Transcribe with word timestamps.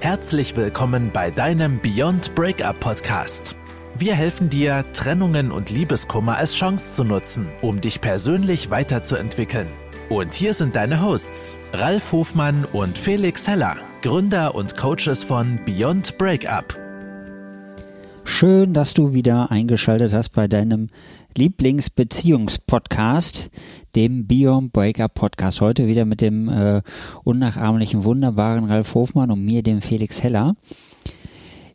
Herzlich 0.00 0.56
willkommen 0.56 1.10
bei 1.12 1.32
deinem 1.32 1.80
Beyond 1.80 2.36
Breakup 2.36 2.78
Podcast. 2.78 3.56
Wir 3.96 4.14
helfen 4.14 4.48
dir, 4.48 4.84
Trennungen 4.92 5.50
und 5.50 5.70
Liebeskummer 5.70 6.36
als 6.36 6.54
Chance 6.54 6.94
zu 6.94 7.02
nutzen, 7.02 7.48
um 7.62 7.80
dich 7.80 8.00
persönlich 8.00 8.70
weiterzuentwickeln. 8.70 9.66
Und 10.08 10.34
hier 10.34 10.54
sind 10.54 10.76
deine 10.76 11.02
Hosts, 11.02 11.58
Ralf 11.72 12.12
Hofmann 12.12 12.64
und 12.72 12.96
Felix 12.96 13.48
Heller, 13.48 13.76
Gründer 14.02 14.54
und 14.54 14.76
Coaches 14.76 15.24
von 15.24 15.58
Beyond 15.64 16.16
Breakup. 16.16 16.87
Schön, 18.30 18.74
dass 18.74 18.92
du 18.92 19.14
wieder 19.14 19.50
eingeschaltet 19.50 20.12
hast 20.12 20.28
bei 20.28 20.46
deinem 20.46 20.90
Lieblingsbeziehungspodcast, 21.34 23.48
dem 23.96 24.26
Beyond 24.26 24.70
Breakup 24.72 25.14
Podcast. 25.14 25.62
Heute 25.62 25.86
wieder 25.88 26.04
mit 26.04 26.20
dem 26.20 26.50
äh, 26.50 26.82
unnachahmlichen, 27.24 28.04
wunderbaren 28.04 28.66
Ralf 28.66 28.94
Hofmann 28.94 29.30
und 29.30 29.42
mir, 29.44 29.62
dem 29.62 29.80
Felix 29.80 30.22
Heller. 30.22 30.56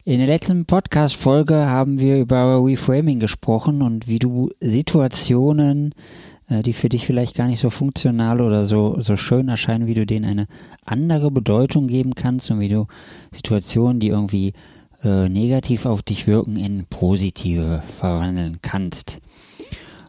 In 0.03 0.19
der 0.19 0.27
letzten 0.27 0.65
Podcast-Folge 0.65 1.55
haben 1.55 1.99
wir 1.99 2.19
über 2.19 2.63
Reframing 2.63 3.19
gesprochen 3.19 3.81
und 3.81 4.07
wie 4.07 4.19
du 4.19 4.51
Situationen, 4.59 5.95
äh, 6.47 6.61
die 6.61 6.73
für 6.73 6.87
dich 6.87 7.07
vielleicht 7.07 7.35
gar 7.35 7.47
nicht 7.47 7.61
so 7.61 7.71
funktional 7.71 8.41
oder 8.41 8.65
so, 8.65 9.01
so 9.01 9.17
schön 9.17 9.49
erscheinen, 9.49 9.87
wie 9.87 9.95
du 9.95 10.05
denen 10.05 10.25
eine 10.25 10.45
andere 10.85 11.31
Bedeutung 11.31 11.87
geben 11.87 12.13
kannst 12.13 12.51
und 12.51 12.59
wie 12.59 12.69
du 12.69 12.85
Situationen, 13.31 13.99
die 13.99 14.09
irgendwie 14.09 14.53
äh, 15.03 15.29
negativ 15.29 15.85
auf 15.85 16.01
dich 16.01 16.27
wirken, 16.27 16.57
in 16.57 16.85
positive 16.89 17.83
verwandeln 17.97 18.59
kannst. 18.61 19.19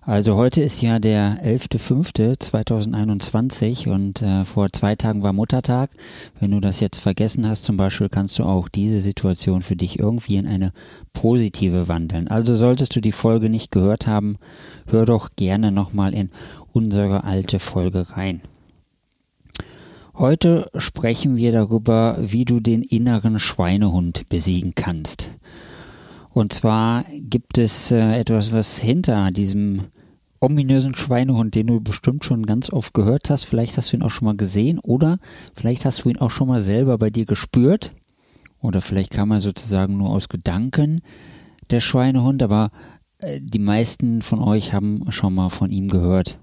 Also 0.07 0.37
heute 0.37 0.63
ist 0.63 0.83
ja 0.83 0.99
der 0.99 1.39
11.05.2021 1.43 3.89
und 3.89 4.21
äh, 4.21 4.45
vor 4.45 4.71
zwei 4.71 4.97
Tagen 4.97 5.23
war 5.23 5.33
Muttertag. 5.33 5.89
Wenn 6.39 6.51
du 6.51 6.61
das 6.61 6.81
jetzt 6.81 6.99
vergessen 6.99 7.49
hast 7.49 7.65
zum 7.65 7.79
Beispiel, 7.79 8.11
kannst 8.11 8.39
du 8.39 8.45
auch 8.45 8.69
diese 8.69 9.01
Situation 9.01 9.63
für 9.63 9.77
dich 9.77 9.99
irgendwie 9.99 10.37
in 10.37 10.47
eine 10.47 10.75
positive 11.15 11.89
wandeln. 11.89 12.29
Also 12.29 12.55
solltest 12.55 12.95
du 12.95 13.01
die 13.01 13.13
Folge 13.13 13.49
nicht 13.49 13.71
gehört 13.71 14.07
haben, 14.07 14.37
hör 14.89 15.07
doch 15.07 15.31
gerne 15.37 15.73
nochmal 15.73 16.13
in 16.13 16.29
unsere 16.75 17.25
alte 17.25 17.59
Folge 17.59 18.11
rein. 18.11 18.43
Heute 20.17 20.71
sprechen 20.77 21.37
wir 21.37 21.51
darüber, 21.51 22.17
wie 22.21 22.45
du 22.45 22.61
den 22.61 22.83
inneren 22.83 23.41
Schweinehund 23.41 24.29
besiegen 24.29 24.77
kannst. 24.77 25.29
Und 26.31 26.53
zwar 26.53 27.05
gibt 27.19 27.59
es 27.59 27.91
äh, 27.91 28.21
etwas, 28.21 28.53
was 28.53 28.79
hinter 28.79 29.33
diesem 29.33 29.87
ominösen 30.39 30.95
Schweinehund, 30.95 31.57
den 31.57 31.67
du 31.67 31.81
bestimmt 31.81 32.25
schon 32.25 32.47
ganz 32.47 32.73
oft 32.73 32.95
gehört 32.95 33.29
hast. 33.29 33.43
Vielleicht 33.43 33.77
hast 33.77 33.93
du 33.93 33.97
ihn 33.97 34.03
auch 34.05 34.11
schon 34.11 34.27
mal 34.27 34.37
gesehen 34.37 34.79
oder 34.79 35.19
vielleicht 35.57 35.85
hast 35.85 36.05
du 36.05 36.11
ihn 36.11 36.19
auch 36.19 36.31
schon 36.31 36.47
mal 36.47 36.63
selber 36.63 36.97
bei 36.97 37.11
dir 37.11 37.25
gespürt. 37.25 37.91
Oder 38.61 38.83
vielleicht 38.83 39.11
kam 39.11 39.33
er 39.33 39.41
sozusagen 39.41 39.99
nur 39.99 40.11
aus 40.11 40.29
Gedanken, 40.29 41.03
der 41.71 41.81
Schweinehund, 41.81 42.41
aber 42.41 42.71
äh, 43.19 43.41
die 43.43 43.59
meisten 43.59 44.23
von 44.23 44.39
euch 44.39 44.73
haben 44.73 45.11
schon 45.11 45.35
mal 45.35 45.49
von 45.49 45.73
ihm 45.73 45.89
gehört. 45.89 46.39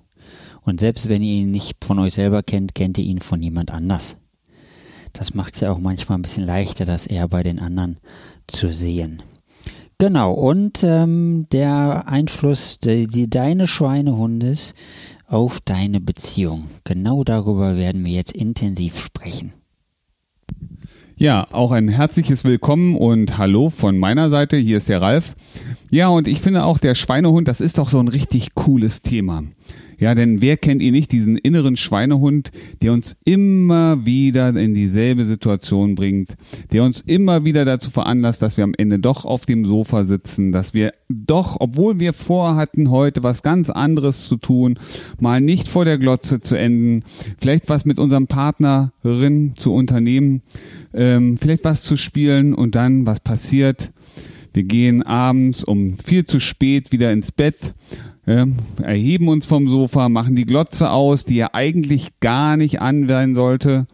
Und 0.63 0.79
selbst 0.79 1.09
wenn 1.09 1.23
ihr 1.23 1.41
ihn 1.41 1.51
nicht 1.51 1.83
von 1.83 1.99
euch 1.99 2.13
selber 2.13 2.43
kennt, 2.43 2.75
kennt 2.75 2.97
ihr 2.97 3.05
ihn 3.05 3.19
von 3.19 3.41
jemand 3.41 3.71
anders. 3.71 4.17
Das 5.13 5.33
macht 5.33 5.55
es 5.55 5.61
ja 5.61 5.71
auch 5.71 5.79
manchmal 5.79 6.17
ein 6.17 6.21
bisschen 6.21 6.45
leichter, 6.45 6.85
das 6.85 7.05
eher 7.05 7.27
bei 7.27 7.43
den 7.43 7.59
anderen 7.59 7.97
zu 8.47 8.71
sehen. 8.71 9.21
Genau, 9.97 10.33
und 10.33 10.83
ähm, 10.83 11.45
der 11.51 12.07
Einfluss 12.07 12.79
die, 12.79 13.05
die, 13.05 13.29
deines 13.29 13.69
Schweinehundes 13.69 14.73
auf 15.27 15.59
deine 15.59 15.99
Beziehung. 15.99 16.67
Genau 16.85 17.23
darüber 17.23 17.75
werden 17.75 18.03
wir 18.03 18.13
jetzt 18.13 18.31
intensiv 18.31 18.99
sprechen. 18.99 19.53
Ja, 21.17 21.45
auch 21.51 21.71
ein 21.71 21.87
herzliches 21.87 22.45
Willkommen 22.45 22.95
und 22.95 23.37
Hallo 23.37 23.69
von 23.69 23.99
meiner 23.99 24.31
Seite. 24.31 24.57
Hier 24.57 24.77
ist 24.77 24.89
der 24.89 25.03
Ralf. 25.03 25.35
Ja, 25.91 26.07
und 26.07 26.27
ich 26.27 26.41
finde 26.41 26.63
auch 26.63 26.79
der 26.79 26.95
Schweinehund, 26.95 27.47
das 27.47 27.61
ist 27.61 27.77
doch 27.77 27.89
so 27.89 27.99
ein 27.99 28.07
richtig 28.07 28.55
cooles 28.55 29.03
Thema. 29.03 29.43
Ja, 30.01 30.15
denn 30.15 30.41
wer 30.41 30.57
kennt 30.57 30.81
ihn 30.81 30.93
nicht, 30.93 31.11
diesen 31.11 31.37
inneren 31.37 31.77
Schweinehund, 31.77 32.51
der 32.81 32.91
uns 32.91 33.15
immer 33.23 34.03
wieder 34.03 34.49
in 34.49 34.73
dieselbe 34.73 35.25
Situation 35.25 35.93
bringt, 35.93 36.37
der 36.71 36.83
uns 36.83 37.01
immer 37.01 37.45
wieder 37.45 37.65
dazu 37.65 37.91
veranlasst, 37.91 38.41
dass 38.41 38.57
wir 38.57 38.63
am 38.63 38.73
Ende 38.75 38.97
doch 38.97 39.25
auf 39.25 39.45
dem 39.45 39.63
Sofa 39.63 40.03
sitzen, 40.03 40.51
dass 40.51 40.73
wir 40.73 40.91
doch, 41.07 41.57
obwohl 41.59 41.99
wir 41.99 42.13
vorhatten, 42.13 42.89
heute 42.89 43.21
was 43.21 43.43
ganz 43.43 43.69
anderes 43.69 44.27
zu 44.27 44.37
tun, 44.37 44.79
mal 45.19 45.39
nicht 45.39 45.67
vor 45.67 45.85
der 45.85 45.99
Glotze 45.99 46.41
zu 46.41 46.55
enden, 46.55 47.03
vielleicht 47.37 47.69
was 47.69 47.85
mit 47.85 47.99
unserem 47.99 48.25
Partnerin 48.25 49.53
zu 49.55 49.71
unternehmen, 49.71 50.41
ähm, 50.95 51.37
vielleicht 51.37 51.63
was 51.63 51.83
zu 51.83 51.95
spielen 51.95 52.55
und 52.55 52.73
dann, 52.73 53.05
was 53.05 53.19
passiert? 53.19 53.91
Wir 54.53 54.63
gehen 54.63 55.03
abends 55.03 55.63
um 55.63 55.97
viel 55.97 56.25
zu 56.25 56.39
spät 56.39 56.91
wieder 56.91 57.11
ins 57.11 57.31
Bett 57.31 57.73
ja, 58.25 58.45
erheben 58.81 59.27
uns 59.29 59.45
vom 59.45 59.67
Sofa, 59.67 60.07
machen 60.07 60.35
die 60.35 60.45
Glotze 60.45 60.91
aus, 60.91 61.25
die 61.25 61.35
ja 61.35 61.49
eigentlich 61.53 62.19
gar 62.19 62.55
nicht 62.55 62.79
an 62.79 63.07
sein 63.07 63.33
sollte 63.33 63.87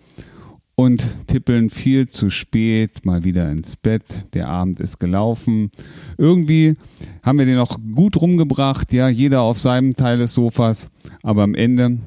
und 0.75 1.07
tippeln 1.27 1.69
viel 1.69 2.07
zu 2.07 2.29
spät 2.29 3.05
mal 3.05 3.23
wieder 3.23 3.49
ins 3.49 3.77
Bett. 3.77 4.03
Der 4.33 4.49
Abend 4.49 4.79
ist 4.79 4.99
gelaufen. 4.99 5.71
Irgendwie 6.17 6.75
haben 7.23 7.39
wir 7.39 7.45
den 7.45 7.55
noch 7.55 7.79
gut 7.95 8.19
rumgebracht, 8.19 8.91
ja, 8.93 9.07
jeder 9.07 9.41
auf 9.41 9.59
seinem 9.59 9.95
Teil 9.95 10.17
des 10.17 10.33
Sofas, 10.33 10.89
aber 11.23 11.43
am 11.43 11.55
Ende 11.55 11.97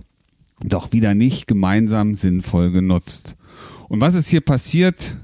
doch 0.62 0.92
wieder 0.92 1.14
nicht 1.14 1.46
gemeinsam 1.46 2.16
sinnvoll 2.16 2.70
genutzt. 2.70 3.34
Und 3.88 4.00
was 4.00 4.14
ist 4.14 4.28
hier 4.28 4.42
passiert? 4.42 5.16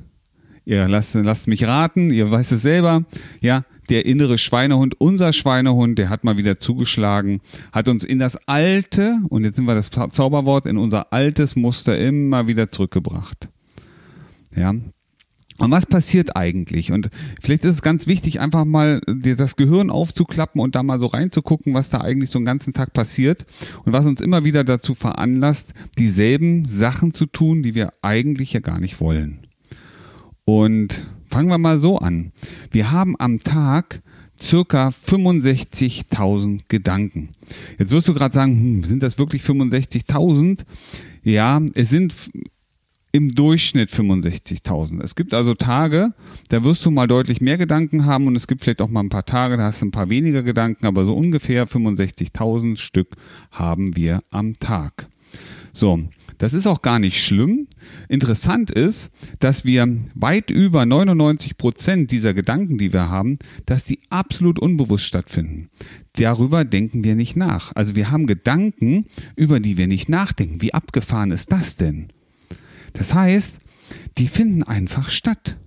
Ihr 0.66 0.88
lasst, 0.88 1.14
lasst 1.14 1.46
mich 1.46 1.64
raten, 1.64 2.10
ihr 2.10 2.28
weißt 2.28 2.50
es 2.50 2.62
selber, 2.62 3.04
ja, 3.40 3.64
der 3.88 4.04
innere 4.04 4.36
Schweinehund, 4.36 5.00
unser 5.00 5.32
Schweinehund, 5.32 5.96
der 5.96 6.10
hat 6.10 6.24
mal 6.24 6.38
wieder 6.38 6.58
zugeschlagen, 6.58 7.40
hat 7.70 7.88
uns 7.88 8.02
in 8.02 8.18
das 8.18 8.36
alte, 8.48 9.20
und 9.28 9.44
jetzt 9.44 9.54
sind 9.54 9.66
wir 9.66 9.76
das 9.76 9.90
Zauberwort, 9.90 10.66
in 10.66 10.76
unser 10.76 11.12
altes 11.12 11.54
Muster 11.54 11.96
immer 11.96 12.48
wieder 12.48 12.68
zurückgebracht. 12.68 13.48
Ja. 14.56 14.70
Und 15.58 15.70
was 15.70 15.86
passiert 15.86 16.36
eigentlich? 16.36 16.90
Und 16.90 17.10
vielleicht 17.40 17.64
ist 17.64 17.74
es 17.74 17.82
ganz 17.82 18.08
wichtig, 18.08 18.40
einfach 18.40 18.64
mal 18.64 19.00
das 19.06 19.54
Gehirn 19.54 19.90
aufzuklappen 19.90 20.60
und 20.60 20.74
da 20.74 20.82
mal 20.82 20.98
so 20.98 21.06
reinzugucken, 21.06 21.74
was 21.74 21.90
da 21.90 22.00
eigentlich 22.00 22.30
so 22.30 22.40
einen 22.40 22.44
ganzen 22.44 22.74
Tag 22.74 22.92
passiert 22.92 23.46
und 23.84 23.92
was 23.92 24.04
uns 24.04 24.20
immer 24.20 24.42
wieder 24.42 24.64
dazu 24.64 24.96
veranlasst, 24.96 25.72
dieselben 25.96 26.66
Sachen 26.66 27.14
zu 27.14 27.26
tun, 27.26 27.62
die 27.62 27.76
wir 27.76 27.92
eigentlich 28.02 28.52
ja 28.52 28.58
gar 28.60 28.80
nicht 28.80 29.00
wollen. 29.00 29.45
Und 30.46 31.04
Fangen 31.36 31.50
wir 31.50 31.58
mal 31.58 31.78
so 31.78 31.98
an. 31.98 32.32
Wir 32.70 32.92
haben 32.92 33.14
am 33.18 33.40
Tag 33.40 34.00
circa 34.40 34.88
65.000 34.88 36.62
Gedanken. 36.68 37.34
Jetzt 37.78 37.90
wirst 37.90 38.08
du 38.08 38.14
gerade 38.14 38.34
sagen, 38.34 38.52
hm, 38.52 38.84
sind 38.84 39.02
das 39.02 39.18
wirklich 39.18 39.42
65.000? 39.42 40.64
Ja, 41.22 41.60
es 41.74 41.90
sind 41.90 42.14
im 43.12 43.32
Durchschnitt 43.32 43.90
65.000. 43.90 45.02
Es 45.02 45.14
gibt 45.14 45.34
also 45.34 45.54
Tage, 45.54 46.14
da 46.48 46.64
wirst 46.64 46.86
du 46.86 46.90
mal 46.90 47.06
deutlich 47.06 47.40
mehr 47.40 47.58
Gedanken 47.58 48.06
haben 48.06 48.26
und 48.26 48.36
es 48.36 48.46
gibt 48.46 48.62
vielleicht 48.62 48.80
auch 48.80 48.88
mal 48.88 49.00
ein 49.00 49.08
paar 49.10 49.26
Tage, 49.26 49.56
da 49.56 49.64
hast 49.64 49.82
du 49.82 49.86
ein 49.86 49.90
paar 49.90 50.08
weniger 50.08 50.42
Gedanken, 50.42 50.86
aber 50.86 51.04
so 51.04 51.14
ungefähr 51.14 51.66
65.000 51.66 52.78
Stück 52.78 53.16
haben 53.50 53.96
wir 53.96 54.22
am 54.30 54.58
Tag. 54.58 55.08
So, 55.76 56.08
das 56.38 56.54
ist 56.54 56.66
auch 56.66 56.80
gar 56.80 56.98
nicht 56.98 57.22
schlimm. 57.22 57.68
Interessant 58.08 58.70
ist, 58.70 59.10
dass 59.40 59.66
wir 59.66 59.86
weit 60.14 60.50
über 60.50 60.86
99 60.86 61.58
Prozent 61.58 62.10
dieser 62.10 62.32
Gedanken, 62.32 62.78
die 62.78 62.94
wir 62.94 63.10
haben, 63.10 63.38
dass 63.66 63.84
die 63.84 64.00
absolut 64.08 64.58
unbewusst 64.58 65.04
stattfinden. 65.04 65.68
Darüber 66.14 66.64
denken 66.64 67.04
wir 67.04 67.14
nicht 67.14 67.36
nach. 67.36 67.72
Also 67.74 67.94
wir 67.94 68.10
haben 68.10 68.26
Gedanken, 68.26 69.04
über 69.36 69.60
die 69.60 69.76
wir 69.76 69.86
nicht 69.86 70.08
nachdenken. 70.08 70.62
Wie 70.62 70.72
abgefahren 70.72 71.30
ist 71.30 71.52
das 71.52 71.76
denn? 71.76 72.08
Das 72.94 73.12
heißt, 73.12 73.58
die 74.16 74.28
finden 74.28 74.62
einfach 74.62 75.10
statt. 75.10 75.58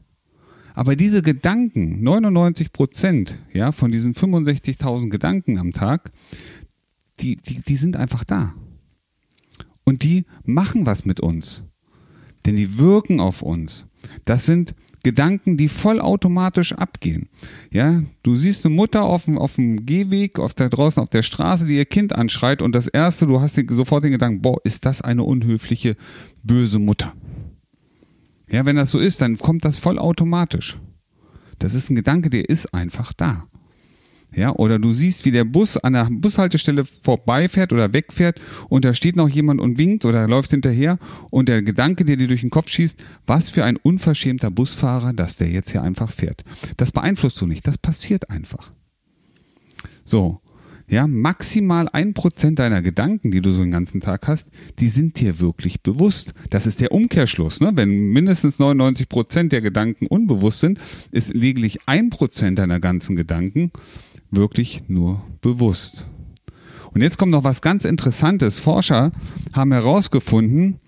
Aber 0.73 0.95
diese 0.95 1.21
Gedanken, 1.21 2.01
99 2.01 2.73
Prozent, 2.73 3.37
ja, 3.53 3.71
von 3.71 3.91
diesen 3.91 4.15
65.000 4.15 5.09
Gedanken 5.09 5.59
am 5.59 5.71
Tag, 5.71 6.09
die, 7.19 7.35
die, 7.35 7.61
die 7.61 7.75
sind 7.75 7.95
einfach 7.95 8.23
da. 8.23 8.55
Und 9.89 10.03
die 10.03 10.25
machen 10.45 10.85
was 10.85 11.03
mit 11.03 11.19
uns. 11.19 11.63
Denn 12.45 12.55
die 12.55 12.77
wirken 12.77 13.19
auf 13.19 13.41
uns. 13.41 13.87
Das 14.23 14.45
sind 14.45 14.75
Gedanken, 15.01 15.57
die 15.57 15.67
vollautomatisch 15.67 16.73
abgehen. 16.73 17.27
Ja, 17.71 18.03
du 18.21 18.35
siehst 18.35 18.67
eine 18.67 18.75
Mutter 18.75 19.01
auf 19.01 19.25
dem, 19.25 19.39
auf 19.39 19.55
dem 19.55 19.87
Gehweg, 19.87 20.37
auf 20.37 20.53
der 20.53 20.69
draußen 20.69 21.01
auf 21.01 21.09
der 21.09 21.23
Straße, 21.23 21.65
die 21.65 21.75
ihr 21.75 21.85
Kind 21.85 22.13
anschreit 22.13 22.61
und 22.61 22.75
das 22.75 22.87
erste, 22.87 23.25
du 23.25 23.41
hast 23.41 23.59
sofort 23.69 24.03
den 24.03 24.11
Gedanken, 24.11 24.43
boah, 24.43 24.63
ist 24.63 24.85
das 24.85 25.01
eine 25.01 25.23
unhöfliche, 25.23 25.95
böse 26.43 26.77
Mutter. 26.77 27.13
Ja, 28.47 28.67
wenn 28.67 28.75
das 28.75 28.91
so 28.91 28.99
ist, 28.99 29.21
dann 29.21 29.39
kommt 29.39 29.65
das 29.65 29.79
vollautomatisch. 29.79 30.77
Das 31.57 31.73
ist 31.73 31.89
ein 31.89 31.95
Gedanke, 31.95 32.29
der 32.29 32.47
ist 32.47 32.75
einfach 32.75 33.11
da. 33.11 33.48
Ja, 34.31 34.53
oder 34.53 34.77
du 34.77 34.93
siehst, 34.93 35.25
wie 35.25 35.31
der 35.31 35.43
Bus 35.43 35.75
an 35.77 35.93
der 35.93 36.07
Bushaltestelle 36.11 36.85
vorbeifährt 36.85 37.73
oder 37.73 37.93
wegfährt 37.93 38.39
und 38.69 38.85
da 38.85 38.93
steht 38.93 39.15
noch 39.15 39.27
jemand 39.27 39.59
und 39.59 39.79
winkt 39.79 40.05
oder 40.05 40.27
läuft 40.27 40.51
hinterher 40.51 40.99
und 41.31 41.49
der 41.49 41.63
Gedanke, 41.63 42.05
der 42.05 42.15
dir 42.15 42.27
durch 42.27 42.41
den 42.41 42.51
Kopf 42.51 42.69
schießt, 42.69 42.95
was 43.25 43.49
für 43.49 43.65
ein 43.65 43.77
unverschämter 43.77 44.51
Busfahrer, 44.51 45.13
dass 45.13 45.35
der 45.35 45.49
jetzt 45.49 45.71
hier 45.71 45.81
einfach 45.81 46.11
fährt. 46.11 46.43
Das 46.77 46.91
beeinflusst 46.91 47.41
du 47.41 47.47
nicht, 47.47 47.65
das 47.65 47.79
passiert 47.79 48.29
einfach. 48.29 48.71
So. 50.05 50.41
Ja, 50.91 51.05
maximal 51.05 51.87
ein 51.87 52.15
Prozent 52.15 52.57
deiner 52.57 52.81
Gedanken, 52.81 53.29
die 53.29 53.41
du 53.41 53.51
so 53.51 53.61
den 53.61 53.69
ganzen 53.69 54.01
Tag 54.01 54.27
hast, 54.27 54.47
die 54.79 54.87
sind 54.87 55.19
dir 55.19 55.39
wirklich 55.39 55.81
bewusst. 55.81 56.33
Das 56.49 56.65
ist 56.65 56.81
der 56.81 56.91
Umkehrschluss. 56.91 57.61
Ne? 57.61 57.71
Wenn 57.75 57.89
mindestens 58.09 58.57
99 58.57 59.07
Prozent 59.07 59.51
der 59.51 59.61
Gedanken 59.61 60.07
unbewusst 60.07 60.61
sind, 60.61 60.79
ist 61.11 61.31
lediglich 61.31 61.81
ein 61.85 62.09
Prozent 62.09 62.57
deiner 62.57 62.79
ganzen 62.79 63.15
Gedanken 63.15 63.71
wirklich 64.31 64.83
nur 64.87 65.21
bewusst. 65.41 66.05
Und 66.91 67.01
jetzt 67.01 67.17
kommt 67.17 67.31
noch 67.31 67.43
was 67.43 67.61
ganz 67.61 67.85
Interessantes. 67.85 68.59
Forscher 68.59 69.11
haben 69.53 69.71
herausgefunden, 69.71 70.79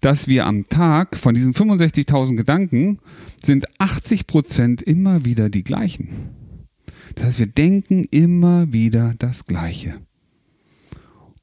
dass 0.00 0.28
wir 0.28 0.46
am 0.46 0.68
Tag 0.68 1.16
von 1.16 1.34
diesen 1.34 1.54
65.000 1.54 2.36
Gedanken 2.36 2.98
sind 3.42 3.66
80 3.80 4.26
Prozent 4.26 4.82
immer 4.82 5.24
wieder 5.24 5.48
die 5.48 5.64
gleichen. 5.64 6.30
Das 7.14 7.24
heißt, 7.24 7.38
wir 7.38 7.46
denken 7.46 8.04
immer 8.10 8.72
wieder 8.72 9.14
das 9.18 9.46
Gleiche. 9.46 10.00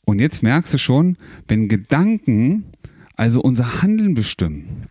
Und 0.05 0.19
jetzt 0.19 0.44
merkst 0.44 0.73
du 0.73 0.77
schon, 0.77 1.17
wenn 1.47 1.67
Gedanken 1.67 2.65
also 3.15 3.41
unser 3.41 3.81
Handeln 3.81 4.13
bestimmen. 4.13 4.88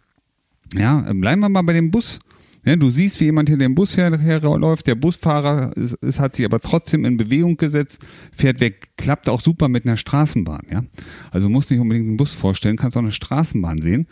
Ja, 0.75 1.01
bleiben 1.13 1.41
wir 1.41 1.49
mal 1.49 1.63
bei 1.63 1.75
dem 1.75 1.91
Bus. 1.91 2.19
Ja, 2.65 2.77
du 2.77 2.91
siehst, 2.91 3.19
wie 3.21 3.25
jemand 3.25 3.49
hinter 3.49 3.65
dem 3.65 3.75
Bus 3.75 3.97
her, 3.97 4.17
herläuft, 4.17 4.87
der 4.87 4.95
Busfahrer 4.95 5.77
ist, 5.77 5.95
ist, 5.95 6.21
hat 6.21 6.37
sich 6.37 6.45
aber 6.45 6.61
trotzdem 6.61 7.05
in 7.05 7.17
Bewegung 7.17 7.57
gesetzt, 7.57 8.01
fährt 8.37 8.61
weg, 8.61 8.91
klappt 8.97 9.29
auch 9.29 9.41
super 9.41 9.69
mit 9.69 9.85
einer 9.85 9.97
Straßenbahn. 9.97 10.67
Ja? 10.71 10.85
Also 11.33 11.49
musst 11.49 11.71
nicht 11.71 11.81
unbedingt 11.81 12.07
einen 12.07 12.17
Bus 12.17 12.33
vorstellen, 12.35 12.77
kannst 12.77 12.97
auch 12.97 13.03
eine 13.03 13.11
Straßenbahn 13.11 13.83
sehen. 13.83 14.07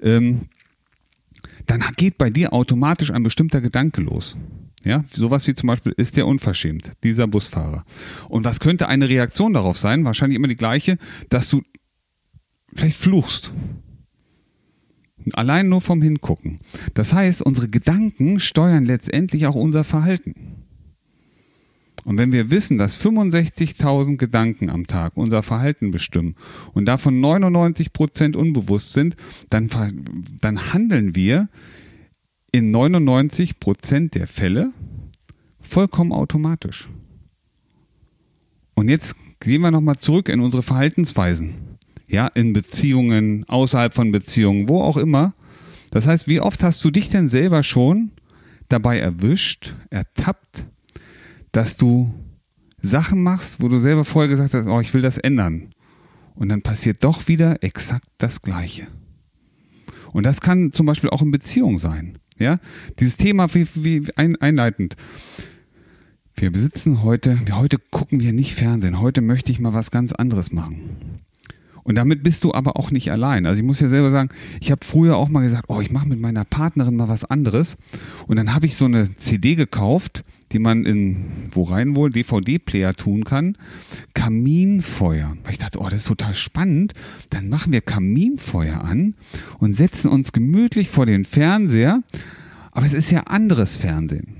Ähm, 0.00 0.48
dann 1.66 1.84
geht 1.96 2.18
bei 2.18 2.28
dir 2.28 2.52
automatisch 2.52 3.12
ein 3.12 3.22
bestimmter 3.22 3.60
Gedanke 3.60 4.00
los. 4.00 4.36
Ja, 4.84 5.04
sowas 5.14 5.46
wie 5.46 5.54
zum 5.54 5.68
Beispiel, 5.68 5.94
ist 5.96 6.16
der 6.16 6.26
unverschämt, 6.26 6.90
dieser 7.04 7.28
Busfahrer. 7.28 7.84
Und 8.28 8.44
was 8.44 8.58
könnte 8.58 8.88
eine 8.88 9.08
Reaktion 9.08 9.52
darauf 9.52 9.78
sein? 9.78 10.04
Wahrscheinlich 10.04 10.36
immer 10.36 10.48
die 10.48 10.56
gleiche, 10.56 10.98
dass 11.28 11.48
du 11.48 11.62
vielleicht 12.74 12.98
fluchst. 12.98 13.52
Allein 15.32 15.68
nur 15.68 15.80
vom 15.80 16.02
Hingucken. 16.02 16.60
Das 16.94 17.12
heißt, 17.12 17.42
unsere 17.42 17.68
Gedanken 17.68 18.40
steuern 18.40 18.84
letztendlich 18.84 19.46
auch 19.46 19.54
unser 19.54 19.84
Verhalten. 19.84 20.62
Und 22.04 22.18
wenn 22.18 22.32
wir 22.32 22.50
wissen, 22.50 22.78
dass 22.78 23.00
65.000 23.00 24.16
Gedanken 24.16 24.70
am 24.70 24.86
Tag 24.86 25.12
unser 25.16 25.42
Verhalten 25.42 25.92
bestimmen 25.92 26.34
und 26.74 26.86
davon 26.86 27.20
99 27.20 27.92
Prozent 27.92 28.34
unbewusst 28.34 28.92
sind, 28.92 29.14
dann, 29.50 29.70
dann 30.40 30.72
handeln 30.72 31.14
wir 31.14 31.48
in 32.50 32.70
99 32.70 33.60
Prozent 33.60 34.14
der 34.16 34.26
Fälle 34.26 34.72
vollkommen 35.60 36.12
automatisch. 36.12 36.88
Und 38.74 38.88
jetzt 38.88 39.14
gehen 39.38 39.60
wir 39.60 39.70
nochmal 39.70 39.98
zurück 39.98 40.28
in 40.28 40.40
unsere 40.40 40.62
Verhaltensweisen 40.62 41.71
ja, 42.12 42.26
in 42.28 42.52
Beziehungen, 42.52 43.44
außerhalb 43.48 43.94
von 43.94 44.12
Beziehungen, 44.12 44.68
wo 44.68 44.82
auch 44.82 44.98
immer. 44.98 45.34
Das 45.90 46.06
heißt, 46.06 46.28
wie 46.28 46.40
oft 46.40 46.62
hast 46.62 46.84
du 46.84 46.90
dich 46.90 47.08
denn 47.08 47.26
selber 47.26 47.62
schon 47.62 48.12
dabei 48.68 48.98
erwischt, 48.98 49.74
ertappt, 49.90 50.66
dass 51.52 51.76
du 51.76 52.12
Sachen 52.82 53.22
machst, 53.22 53.62
wo 53.62 53.68
du 53.68 53.80
selber 53.80 54.04
vorher 54.04 54.28
gesagt 54.28 54.52
hast, 54.52 54.66
oh, 54.66 54.80
ich 54.80 54.92
will 54.92 55.00
das 55.00 55.16
ändern. 55.16 55.70
Und 56.34 56.50
dann 56.50 56.60
passiert 56.60 57.02
doch 57.02 57.28
wieder 57.28 57.62
exakt 57.62 58.08
das 58.18 58.42
Gleiche. 58.42 58.86
Und 60.12 60.24
das 60.24 60.42
kann 60.42 60.72
zum 60.72 60.84
Beispiel 60.84 61.10
auch 61.10 61.22
in 61.22 61.30
Beziehung 61.30 61.78
sein. 61.78 62.18
Ja, 62.38 62.58
dieses 62.98 63.16
Thema 63.16 63.52
wie, 63.54 63.66
wie 63.76 64.04
ein, 64.16 64.36
einleitend. 64.36 64.96
Wir 66.34 66.50
besitzen 66.50 67.02
heute, 67.02 67.40
heute 67.52 67.78
gucken 67.78 68.20
wir 68.20 68.32
nicht 68.32 68.54
Fernsehen. 68.54 69.00
Heute 69.00 69.22
möchte 69.22 69.52
ich 69.52 69.60
mal 69.60 69.72
was 69.72 69.90
ganz 69.90 70.12
anderes 70.12 70.52
machen. 70.52 71.11
Und 71.84 71.96
damit 71.96 72.22
bist 72.22 72.44
du 72.44 72.54
aber 72.54 72.76
auch 72.76 72.90
nicht 72.90 73.10
allein. 73.10 73.46
Also 73.46 73.60
ich 73.60 73.66
muss 73.66 73.80
ja 73.80 73.88
selber 73.88 74.10
sagen, 74.10 74.30
ich 74.60 74.70
habe 74.70 74.84
früher 74.84 75.16
auch 75.16 75.28
mal 75.28 75.42
gesagt, 75.42 75.64
oh, 75.68 75.80
ich 75.80 75.90
mache 75.90 76.08
mit 76.08 76.20
meiner 76.20 76.44
Partnerin 76.44 76.96
mal 76.96 77.08
was 77.08 77.24
anderes. 77.24 77.76
Und 78.26 78.36
dann 78.36 78.54
habe 78.54 78.66
ich 78.66 78.76
so 78.76 78.84
eine 78.84 79.14
CD 79.16 79.54
gekauft, 79.56 80.24
die 80.52 80.58
man 80.58 80.84
in, 80.84 81.24
wo 81.50 81.64
rein 81.64 81.96
wohl, 81.96 82.10
DVD-Player 82.10 82.94
tun 82.94 83.24
kann. 83.24 83.56
Kaminfeuer. 84.14 85.36
Weil 85.42 85.52
ich 85.52 85.58
dachte, 85.58 85.80
oh, 85.80 85.88
das 85.88 86.00
ist 86.00 86.08
total 86.08 86.34
spannend. 86.34 86.92
Dann 87.30 87.48
machen 87.48 87.72
wir 87.72 87.80
Kaminfeuer 87.80 88.84
an 88.84 89.14
und 89.58 89.76
setzen 89.76 90.08
uns 90.08 90.32
gemütlich 90.32 90.88
vor 90.88 91.06
den 91.06 91.24
Fernseher. 91.24 92.02
Aber 92.70 92.86
es 92.86 92.92
ist 92.92 93.10
ja 93.10 93.22
anderes 93.24 93.76
Fernsehen. 93.76 94.36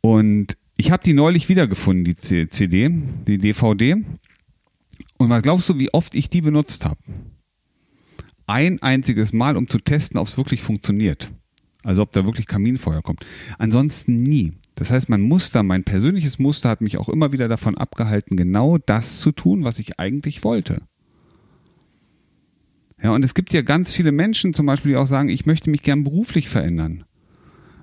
Und 0.00 0.56
ich 0.76 0.90
habe 0.90 1.02
die 1.02 1.12
neulich 1.12 1.48
wiedergefunden, 1.48 2.04
die 2.04 2.48
CD, 2.48 2.90
die 3.26 3.38
DVD. 3.38 3.96
Und 5.18 5.30
was 5.30 5.42
glaubst 5.42 5.68
du, 5.68 5.78
wie 5.78 5.92
oft 5.92 6.14
ich 6.14 6.30
die 6.30 6.40
benutzt 6.40 6.84
habe? 6.84 7.00
Ein 8.46 8.80
einziges 8.80 9.32
Mal, 9.32 9.56
um 9.56 9.68
zu 9.68 9.78
testen, 9.78 10.18
ob 10.18 10.28
es 10.28 10.38
wirklich 10.38 10.62
funktioniert. 10.62 11.30
Also 11.82 12.02
ob 12.02 12.12
da 12.12 12.24
wirklich 12.24 12.46
Kaminfeuer 12.46 13.02
kommt. 13.02 13.26
Ansonsten 13.58 14.22
nie. 14.22 14.54
Das 14.74 14.90
heißt, 14.90 15.08
mein 15.08 15.22
Muster, 15.22 15.62
mein 15.62 15.84
persönliches 15.84 16.38
Muster 16.38 16.68
hat 16.68 16.80
mich 16.80 16.98
auch 16.98 17.08
immer 17.08 17.32
wieder 17.32 17.48
davon 17.48 17.76
abgehalten, 17.76 18.36
genau 18.36 18.78
das 18.78 19.20
zu 19.20 19.32
tun, 19.32 19.64
was 19.64 19.78
ich 19.78 19.98
eigentlich 19.98 20.44
wollte. 20.44 20.82
Ja, 23.02 23.10
und 23.10 23.24
es 23.24 23.34
gibt 23.34 23.52
ja 23.52 23.62
ganz 23.62 23.92
viele 23.92 24.12
Menschen 24.12 24.54
zum 24.54 24.66
Beispiel, 24.66 24.92
die 24.92 24.96
auch 24.96 25.06
sagen, 25.06 25.28
ich 25.28 25.46
möchte 25.46 25.70
mich 25.70 25.82
gern 25.82 26.04
beruflich 26.04 26.48
verändern. 26.48 27.04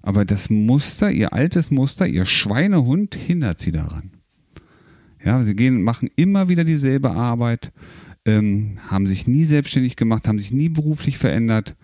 Aber 0.02 0.24
das 0.24 0.50
Muster, 0.50 1.12
ihr 1.12 1.34
altes 1.34 1.72
Muster, 1.72 2.08
ihr 2.08 2.26
Schweinehund 2.26 3.16
hindert 3.16 3.60
sie 3.60 3.72
daran. 3.72 4.12
Ja, 5.26 5.42
sie 5.42 5.56
gehen, 5.56 5.82
machen 5.82 6.10
immer 6.16 6.50
wieder 6.50 6.64
dieselbe 6.64 7.10
Arbeit, 7.10 7.72
ähm, 8.26 8.78
haben 8.88 9.08
sich 9.08 9.26
nie 9.26 9.44
selbstständig 9.44 9.96
gemacht, 9.96 10.28
haben 10.28 10.38
sich 10.38 10.52
nie 10.52 10.70
beruflich 10.70 11.18
verändert. 11.18 11.76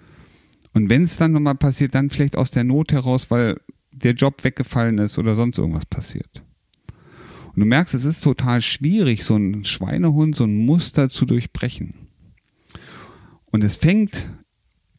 Und 0.73 0.91
wenn 0.91 1.03
es 1.03 1.17
dann 1.17 1.31
nochmal 1.31 1.55
passiert, 1.55 1.95
dann 1.95 2.11
vielleicht 2.11 2.37
aus 2.37 2.51
der 2.51 2.63
Not 2.63 2.91
heraus, 2.91 3.31
weil 3.31 3.59
der 3.91 4.13
Job 4.13 4.43
weggefallen 4.43 4.99
ist 4.99 5.17
oder 5.17 5.33
sonst 5.33 5.57
irgendwas 5.57 5.87
passiert. 5.87 6.43
Und 7.47 7.59
du 7.61 7.65
merkst, 7.65 7.95
es 7.95 8.05
ist 8.05 8.21
total 8.21 8.61
schwierig, 8.61 9.25
so 9.25 9.35
ein 9.35 9.65
Schweinehund, 9.65 10.35
so 10.35 10.45
ein 10.45 10.55
Muster 10.65 11.09
zu 11.09 11.25
durchbrechen. 11.25 11.95
Und 13.47 13.63
es 13.63 13.75
fängt 13.75 14.29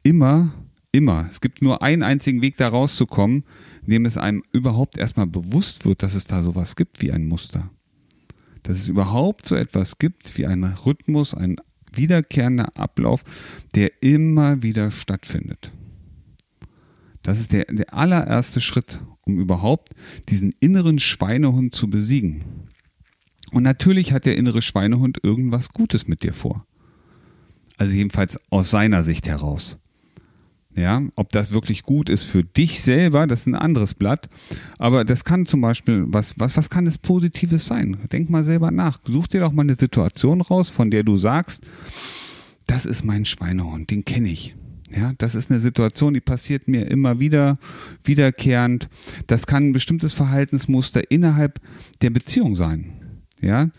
immer, 0.03 0.53
immer, 0.91 1.29
es 1.31 1.41
gibt 1.41 1.63
nur 1.63 1.83
einen 1.83 2.03
einzigen 2.03 2.43
Weg 2.43 2.57
da 2.57 2.69
rauszukommen, 2.69 3.45
indem 3.85 4.05
es 4.05 4.19
einem 4.19 4.43
überhaupt 4.53 4.99
erstmal 4.99 5.29
bewusst 5.29 5.87
wird, 5.87 6.03
dass 6.03 6.15
es 6.15 6.27
da 6.27 6.43
sowas 6.43 6.75
gibt 6.75 7.01
wie 7.01 7.13
ein 7.13 7.27
Muster 7.27 7.71
dass 8.63 8.79
es 8.79 8.89
überhaupt 8.89 9.47
so 9.47 9.55
etwas 9.55 9.99
gibt 9.99 10.37
wie 10.37 10.47
einen 10.47 10.65
Rhythmus, 10.65 11.35
ein 11.35 11.57
wiederkehrender 11.93 12.77
Ablauf, 12.77 13.25
der 13.75 14.03
immer 14.03 14.63
wieder 14.63 14.91
stattfindet. 14.91 15.73
Das 17.23 17.39
ist 17.39 17.53
der, 17.53 17.67
der 17.67 17.95
allererste 17.95 18.61
Schritt, 18.61 19.01
um 19.23 19.39
überhaupt 19.39 19.91
diesen 20.29 20.55
inneren 20.61 20.99
Schweinehund 20.99 21.75
zu 21.75 21.89
besiegen. 21.89 22.45
Und 23.53 23.63
natürlich 23.63 24.13
hat 24.13 24.25
der 24.25 24.37
innere 24.37 24.63
Schweinehund 24.63 25.19
irgendwas 25.23 25.69
Gutes 25.71 26.09
mit 26.09 26.23
dir 26.23 26.33
vor. 26.33 26.67
Also 27.77 27.95
jedenfalls 27.95 28.39
aus 28.51 28.71
seiner 28.71 29.03
Sicht 29.03 29.29
heraus. 29.29 29.77
Ja, 30.75 31.03
ob 31.17 31.33
das 31.33 31.53
wirklich 31.53 31.83
gut 31.83 32.09
ist 32.09 32.25
für 32.25 32.45
dich 32.45 32.81
selber, 32.81 33.27
das 33.27 33.41
ist 33.41 33.47
ein 33.47 33.55
anderes 33.55 33.93
Blatt. 33.93 34.31
Aber 34.79 35.05
das 35.05 35.25
kann 35.25 35.45
zum 35.45 35.61
Beispiel, 35.61 36.05
was, 36.07 36.35
was, 36.39 36.57
was 36.57 36.71
kann 36.71 36.87
es 36.87 36.97
Positives 36.97 37.67
sein? 37.67 37.99
Denk 38.11 38.31
mal 38.31 38.43
selber 38.43 38.71
nach. 38.71 38.99
Such 39.07 39.27
dir 39.27 39.41
doch 39.41 39.53
mal 39.53 39.63
eine 39.63 39.75
Situation 39.75 40.41
raus, 40.41 40.71
von 40.71 40.91
der 40.91 41.03
du 41.03 41.19
sagst, 41.19 41.63
das 42.67 42.87
ist 42.87 43.05
mein 43.05 43.27
Schweinehund, 43.27 43.91
den 43.91 44.07
kenne 44.07 44.31
ich. 44.31 44.55
Ja, 44.95 45.13
das 45.19 45.35
ist 45.35 45.51
eine 45.51 45.61
Situation, 45.61 46.15
die 46.15 46.21
passiert 46.21 46.69
mir 46.69 46.91
immer 46.91 47.19
wieder, 47.19 47.59
wiederkehrend. 48.05 48.89
Das 49.27 49.47
kann 49.47 49.69
ein 49.69 49.73
bestimmtes 49.73 50.13
Verhaltensmuster 50.13 51.11
innerhalb 51.11 51.61
der 52.03 52.11
Beziehung 52.11 52.55
sein. 52.55 52.93
Ja, 53.41 53.71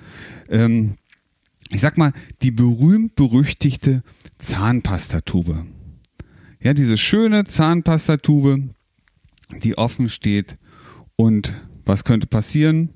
ähm, 0.50 0.96
ich 1.70 1.82
sag 1.82 1.98
mal, 1.98 2.14
die 2.42 2.52
berühmt-berüchtigte 2.52 4.04
Zahnpastatube. 4.40 5.66
Ja, 6.64 6.74
diese 6.74 6.96
schöne 6.96 7.44
Zahnpastatube, 7.44 8.70
die 9.64 9.78
offen 9.78 10.08
steht. 10.08 10.58
Und 11.18 11.54
was 11.84 12.06
könnte 12.06 12.26
passieren? 12.26 12.92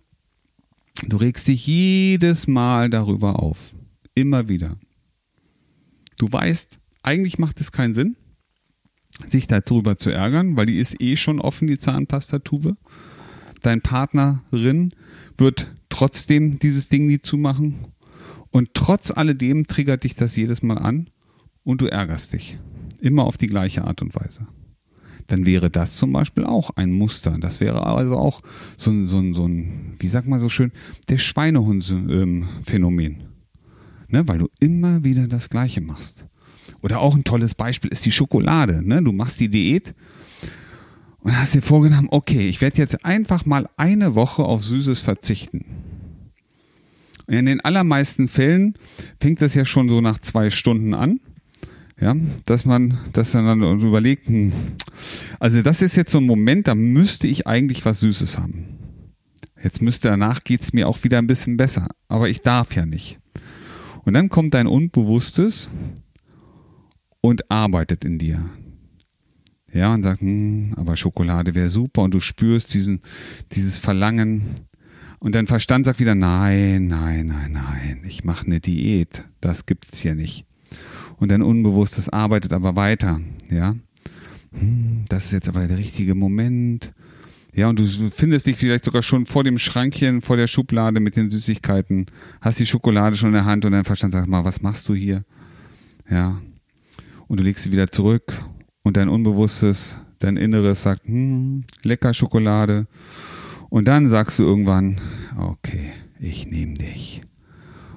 Du 1.03 1.17
regst 1.17 1.49
dich 1.49 1.67
jedes 1.67 2.47
Mal 2.47 2.89
darüber 2.89 3.43
auf. 3.43 3.57
Immer 4.15 4.47
wieder. 4.47 4.77
Du 6.17 6.31
weißt, 6.31 6.79
eigentlich 7.03 7.39
macht 7.39 7.59
es 7.59 7.73
keinen 7.73 7.93
Sinn, 7.93 8.15
sich 9.27 9.47
darüber 9.47 9.97
zu 9.97 10.11
ärgern, 10.11 10.55
weil 10.55 10.65
die 10.67 10.79
ist 10.79 11.01
eh 11.01 11.17
schon 11.17 11.41
offen, 11.41 11.67
die 11.67 11.77
Zahnpastatube. 11.77 12.77
dein 13.63 13.81
Partnerin 13.81 14.93
wird 15.37 15.75
trotzdem 15.89 16.57
dieses 16.59 16.87
Ding 16.87 17.05
nie 17.05 17.19
zumachen 17.19 17.87
und 18.49 18.73
trotz 18.73 19.11
alledem 19.11 19.67
triggert 19.67 20.05
dich 20.05 20.15
das 20.15 20.37
jedes 20.37 20.63
Mal 20.63 20.77
an 20.77 21.09
und 21.63 21.81
du 21.81 21.87
ärgerst 21.87 22.33
dich. 22.33 22.57
Immer 22.99 23.25
auf 23.25 23.37
die 23.37 23.47
gleiche 23.47 23.83
Art 23.83 24.01
und 24.01 24.15
Weise. 24.15 24.47
Dann 25.27 25.45
wäre 25.45 25.69
das 25.69 25.97
zum 25.97 26.13
Beispiel 26.13 26.45
auch 26.45 26.71
ein 26.71 26.91
Muster. 26.91 27.37
Das 27.39 27.59
wäre 27.59 27.85
also 27.85 28.17
auch 28.17 28.41
so 28.77 28.91
ein, 28.91 29.07
so 29.07 29.19
ein, 29.19 29.33
so 29.33 29.45
ein 29.45 29.95
wie 29.99 30.07
sagt 30.07 30.27
man 30.27 30.39
so 30.39 30.49
schön, 30.49 30.71
der 31.09 31.17
Schweinehund-Phänomen. 31.17 33.23
Ne, 34.09 34.25
weil 34.25 34.37
du 34.37 34.47
immer 34.59 35.03
wieder 35.03 35.27
das 35.27 35.49
Gleiche 35.49 35.81
machst. 35.81 36.25
Oder 36.81 37.01
auch 37.01 37.15
ein 37.15 37.25
tolles 37.25 37.55
Beispiel 37.55 37.91
ist 37.91 38.05
die 38.05 38.11
Schokolade. 38.11 38.81
Ne? 38.81 39.03
Du 39.03 39.11
machst 39.11 39.39
die 39.41 39.49
Diät 39.49 39.93
und 41.19 41.37
hast 41.37 41.53
dir 41.53 41.61
vorgenommen, 41.61 42.07
okay, 42.11 42.47
ich 42.47 42.61
werde 42.61 42.77
jetzt 42.77 43.03
einfach 43.03 43.45
mal 43.45 43.67
eine 43.75 44.15
Woche 44.15 44.43
auf 44.43 44.63
Süßes 44.63 45.01
verzichten. 45.01 45.65
Und 47.25 47.33
in 47.33 47.45
den 47.45 47.59
allermeisten 47.59 48.29
Fällen 48.29 48.75
fängt 49.19 49.41
das 49.41 49.53
ja 49.53 49.65
schon 49.65 49.89
so 49.89 49.99
nach 49.99 50.19
zwei 50.19 50.49
Stunden 50.49 50.93
an. 50.93 51.19
Ja, 51.99 52.15
dass 52.45 52.63
man, 52.63 52.99
dass 53.13 53.33
man 53.33 53.59
dann 53.59 53.79
überlegt, 53.81 54.27
hm, 54.27 54.53
also 55.39 55.61
das 55.63 55.81
ist 55.81 55.95
jetzt 55.95 56.11
so 56.11 56.19
ein 56.19 56.25
Moment, 56.25 56.67
da 56.67 56.75
müsste 56.75 57.27
ich 57.27 57.47
eigentlich 57.47 57.85
was 57.85 58.01
Süßes 58.01 58.37
haben. 58.37 58.77
Jetzt 59.63 59.81
müsste 59.81 60.09
danach 60.09 60.43
geht's 60.43 60.73
mir 60.73 60.87
auch 60.87 61.03
wieder 61.03 61.17
ein 61.17 61.25
bisschen 61.25 61.57
besser, 61.57 61.87
aber 62.07 62.29
ich 62.29 62.41
darf 62.41 62.75
ja 62.75 62.85
nicht. 62.85 63.19
Und 64.05 64.13
dann 64.13 64.29
kommt 64.29 64.53
dein 64.53 64.67
Unbewusstes 64.67 65.71
und 67.21 67.49
arbeitet 67.49 68.05
in 68.05 68.19
dir. 68.19 68.47
Ja, 69.73 69.93
und 69.93 70.03
sagt, 70.03 70.21
hm, 70.21 70.73
aber 70.77 70.95
Schokolade 70.95 71.55
wäre 71.55 71.69
super 71.69 72.03
und 72.03 72.13
du 72.13 72.19
spürst 72.19 72.73
diesen, 72.73 73.01
dieses 73.51 73.79
Verlangen. 73.79 74.55
Und 75.19 75.33
dein 75.33 75.47
Verstand 75.47 75.87
sagt 75.87 75.99
wieder, 75.99 76.15
nein, 76.15 76.87
nein, 76.87 77.27
nein, 77.27 77.51
nein, 77.51 78.03
ich 78.07 78.23
mache 78.23 78.45
eine 78.45 78.59
Diät. 78.59 79.23
Das 79.41 79.65
gibt's 79.65 79.99
hier 79.99 80.13
nicht. 80.13 80.45
Und 81.17 81.29
dein 81.29 81.41
Unbewusstes 81.41 82.09
arbeitet 82.09 82.53
aber 82.53 82.75
weiter. 82.75 83.19
Ja, 83.49 83.75
hm, 84.51 85.05
das 85.09 85.25
ist 85.25 85.31
jetzt 85.31 85.49
aber 85.49 85.67
der 85.67 85.77
richtige 85.77 86.15
Moment. 86.15 86.93
Ja, 87.53 87.69
und 87.69 87.79
du 87.79 87.85
findest 88.11 88.45
dich 88.45 88.55
vielleicht 88.55 88.85
sogar 88.85 89.01
schon 89.01 89.25
vor 89.25 89.43
dem 89.43 89.57
Schrankchen, 89.57 90.21
vor 90.21 90.37
der 90.37 90.47
Schublade 90.47 90.99
mit 90.99 91.15
den 91.15 91.29
Süßigkeiten, 91.29 92.05
hast 92.39 92.59
die 92.59 92.67
Schokolade 92.67 93.17
schon 93.17 93.29
in 93.29 93.33
der 93.33 93.45
Hand 93.45 93.65
und 93.65 93.71
dein 93.71 93.83
Verstand 93.83 94.13
sagt 94.13 94.27
mal, 94.27 94.45
was 94.45 94.61
machst 94.61 94.87
du 94.87 94.93
hier? 94.93 95.23
Ja. 96.09 96.39
Und 97.27 97.39
du 97.39 97.43
legst 97.43 97.63
sie 97.63 97.71
wieder 97.71 97.89
zurück 97.89 98.31
und 98.83 98.95
dein 98.95 99.09
Unbewusstes, 99.09 99.99
dein 100.19 100.37
Inneres 100.37 100.83
sagt, 100.83 101.07
hm, 101.07 101.63
lecker 101.81 102.13
Schokolade. 102.13 102.87
Und 103.69 103.87
dann 103.87 104.07
sagst 104.07 104.39
du 104.39 104.43
irgendwann, 104.43 105.01
okay, 105.37 105.91
ich 106.19 106.47
nehme 106.47 106.75
dich 106.75 107.21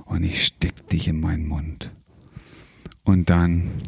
und 0.06 0.24
ich 0.24 0.44
steck 0.44 0.88
dich 0.88 1.06
in 1.06 1.20
meinen 1.20 1.46
Mund. 1.46 1.92
Und 3.04 3.30
dann 3.30 3.82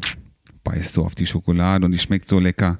beißt 0.63 0.97
du 0.97 1.03
auf 1.03 1.15
die 1.15 1.25
Schokolade 1.25 1.85
und 1.85 1.91
die 1.91 1.99
schmeckt 1.99 2.27
so 2.27 2.39
lecker, 2.39 2.79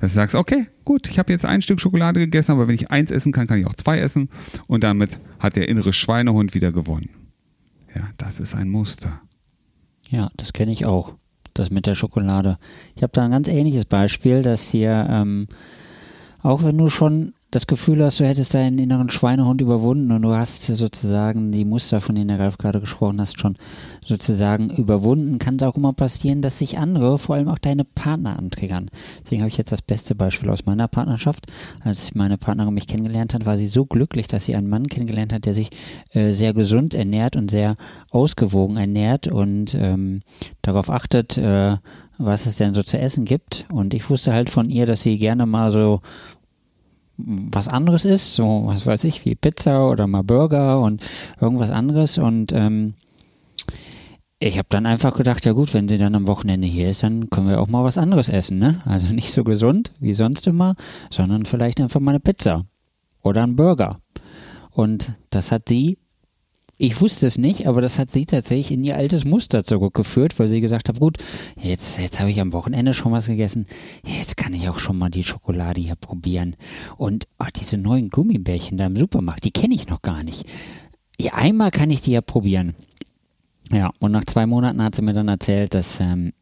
dass 0.00 0.12
du 0.12 0.14
sagst, 0.16 0.34
okay, 0.34 0.66
gut, 0.84 1.08
ich 1.08 1.18
habe 1.18 1.32
jetzt 1.32 1.44
ein 1.44 1.62
Stück 1.62 1.80
Schokolade 1.80 2.20
gegessen, 2.20 2.52
aber 2.52 2.68
wenn 2.68 2.74
ich 2.74 2.90
eins 2.90 3.10
essen 3.10 3.32
kann, 3.32 3.46
kann 3.46 3.58
ich 3.58 3.66
auch 3.66 3.74
zwei 3.74 3.98
essen. 3.98 4.28
Und 4.66 4.84
damit 4.84 5.18
hat 5.38 5.56
der 5.56 5.68
innere 5.68 5.92
Schweinehund 5.92 6.54
wieder 6.54 6.72
gewonnen. 6.72 7.10
Ja, 7.94 8.08
das 8.18 8.40
ist 8.40 8.54
ein 8.54 8.68
Muster. 8.68 9.20
Ja, 10.08 10.30
das 10.36 10.52
kenne 10.52 10.72
ich 10.72 10.86
auch 10.86 11.14
das 11.54 11.70
mit 11.70 11.86
der 11.86 11.94
Schokolade. 11.94 12.58
Ich 12.96 13.02
habe 13.02 13.12
da 13.12 13.24
ein 13.24 13.30
ganz 13.30 13.48
ähnliches 13.48 13.84
Beispiel, 13.84 14.42
dass 14.42 14.68
hier, 14.68 15.06
ähm, 15.08 15.48
auch 16.42 16.64
wenn 16.64 16.78
du 16.78 16.88
schon 16.88 17.34
das 17.50 17.66
Gefühl 17.66 18.04
hast, 18.04 18.20
du 18.20 18.26
hättest 18.26 18.54
deinen 18.54 18.78
inneren 18.78 19.10
Schweinehund 19.10 19.60
überwunden 19.60 20.12
und 20.12 20.22
du 20.22 20.32
hast 20.32 20.62
sozusagen 20.64 21.50
die 21.50 21.64
Muster, 21.64 22.00
von 22.00 22.14
denen 22.14 22.28
der 22.28 22.38
Ralf 22.38 22.58
gerade 22.58 22.80
gesprochen 22.80 23.20
hast, 23.20 23.40
schon 23.40 23.56
sozusagen 24.06 24.70
überwunden, 24.70 25.38
kann 25.38 25.56
es 25.56 25.62
auch 25.64 25.76
immer 25.76 25.92
passieren, 25.92 26.42
dass 26.42 26.58
sich 26.58 26.78
andere, 26.78 27.18
vor 27.18 27.34
allem 27.34 27.48
auch 27.48 27.58
deine 27.58 27.84
Partner 27.84 28.38
antriggern. 28.38 28.90
Deswegen 29.24 29.42
habe 29.42 29.48
ich 29.48 29.56
jetzt 29.56 29.72
das 29.72 29.82
beste 29.82 30.14
Beispiel 30.14 30.48
aus 30.48 30.64
meiner 30.64 30.86
Partnerschaft. 30.86 31.46
Als 31.80 32.14
meine 32.14 32.38
Partnerin 32.38 32.72
mich 32.72 32.86
kennengelernt 32.86 33.34
hat, 33.34 33.46
war 33.46 33.58
sie 33.58 33.66
so 33.66 33.84
glücklich, 33.84 34.28
dass 34.28 34.44
sie 34.44 34.54
einen 34.54 34.68
Mann 34.68 34.86
kennengelernt 34.86 35.32
hat, 35.32 35.44
der 35.44 35.54
sich 35.54 35.70
äh, 36.12 36.32
sehr 36.32 36.54
gesund 36.54 36.94
ernährt 36.94 37.34
und 37.34 37.50
sehr 37.50 37.74
ausgewogen 38.10 38.76
ernährt 38.76 39.26
und 39.26 39.74
ähm, 39.74 40.22
darauf 40.62 40.88
achtet, 40.88 41.36
äh, 41.36 41.76
was 42.16 42.46
es 42.46 42.56
denn 42.56 42.74
so 42.74 42.82
zu 42.82 42.98
essen 42.98 43.24
gibt. 43.24 43.66
Und 43.72 43.92
ich 43.92 44.08
wusste 44.08 44.32
halt 44.32 44.50
von 44.50 44.70
ihr, 44.70 44.86
dass 44.86 45.02
sie 45.02 45.18
gerne 45.18 45.46
mal 45.46 45.72
so 45.72 46.00
was 47.26 47.68
anderes 47.68 48.04
ist, 48.04 48.34
so 48.34 48.62
was 48.66 48.86
weiß 48.86 49.04
ich, 49.04 49.24
wie 49.24 49.34
Pizza 49.34 49.88
oder 49.88 50.06
mal 50.06 50.22
Burger 50.22 50.80
und 50.80 51.02
irgendwas 51.40 51.70
anderes. 51.70 52.18
Und 52.18 52.52
ähm, 52.52 52.94
ich 54.38 54.56
habe 54.56 54.68
dann 54.70 54.86
einfach 54.86 55.16
gedacht, 55.16 55.44
ja 55.44 55.52
gut, 55.52 55.74
wenn 55.74 55.88
sie 55.88 55.98
dann 55.98 56.14
am 56.14 56.26
Wochenende 56.26 56.66
hier 56.66 56.88
ist, 56.88 57.02
dann 57.02 57.28
können 57.30 57.48
wir 57.48 57.60
auch 57.60 57.68
mal 57.68 57.84
was 57.84 57.98
anderes 57.98 58.28
essen, 58.28 58.58
ne? 58.58 58.80
Also 58.84 59.08
nicht 59.12 59.32
so 59.32 59.44
gesund 59.44 59.92
wie 60.00 60.14
sonst 60.14 60.46
immer, 60.46 60.74
sondern 61.10 61.44
vielleicht 61.44 61.80
einfach 61.80 62.00
mal 62.00 62.12
eine 62.12 62.20
Pizza 62.20 62.64
oder 63.22 63.42
einen 63.42 63.56
Burger. 63.56 64.00
Und 64.70 65.14
das 65.30 65.52
hat 65.52 65.68
sie 65.68 65.98
ich 66.80 66.98
wusste 67.02 67.26
es 67.26 67.36
nicht, 67.36 67.68
aber 67.68 67.82
das 67.82 67.98
hat 67.98 68.10
sie 68.10 68.24
tatsächlich 68.24 68.70
in 68.70 68.82
ihr 68.82 68.96
altes 68.96 69.26
Muster 69.26 69.62
zurückgeführt, 69.62 70.38
weil 70.38 70.48
sie 70.48 70.62
gesagt 70.62 70.88
hat, 70.88 70.98
gut, 70.98 71.18
jetzt, 71.60 71.98
jetzt 71.98 72.18
habe 72.18 72.30
ich 72.30 72.40
am 72.40 72.54
Wochenende 72.54 72.94
schon 72.94 73.12
was 73.12 73.26
gegessen, 73.26 73.66
jetzt 74.02 74.38
kann 74.38 74.54
ich 74.54 74.66
auch 74.66 74.78
schon 74.78 74.96
mal 74.96 75.10
die 75.10 75.24
Schokolade 75.24 75.78
hier 75.82 75.94
probieren. 75.94 76.56
Und 76.96 77.28
ach, 77.36 77.50
diese 77.50 77.76
neuen 77.76 78.08
Gummibärchen 78.08 78.78
da 78.78 78.86
im 78.86 78.96
Supermarkt, 78.96 79.44
die 79.44 79.50
kenne 79.50 79.74
ich 79.74 79.88
noch 79.88 80.00
gar 80.00 80.22
nicht. 80.22 80.46
Ja, 81.20 81.34
einmal 81.34 81.70
kann 81.70 81.90
ich 81.90 82.00
die 82.00 82.12
ja 82.12 82.22
probieren. 82.22 82.74
Ja, 83.70 83.90
und 83.98 84.12
nach 84.12 84.24
zwei 84.24 84.46
Monaten 84.46 84.82
hat 84.82 84.94
sie 84.94 85.02
mir 85.02 85.12
dann 85.12 85.28
erzählt, 85.28 85.74
dass 85.74 86.00
ähm, 86.00 86.32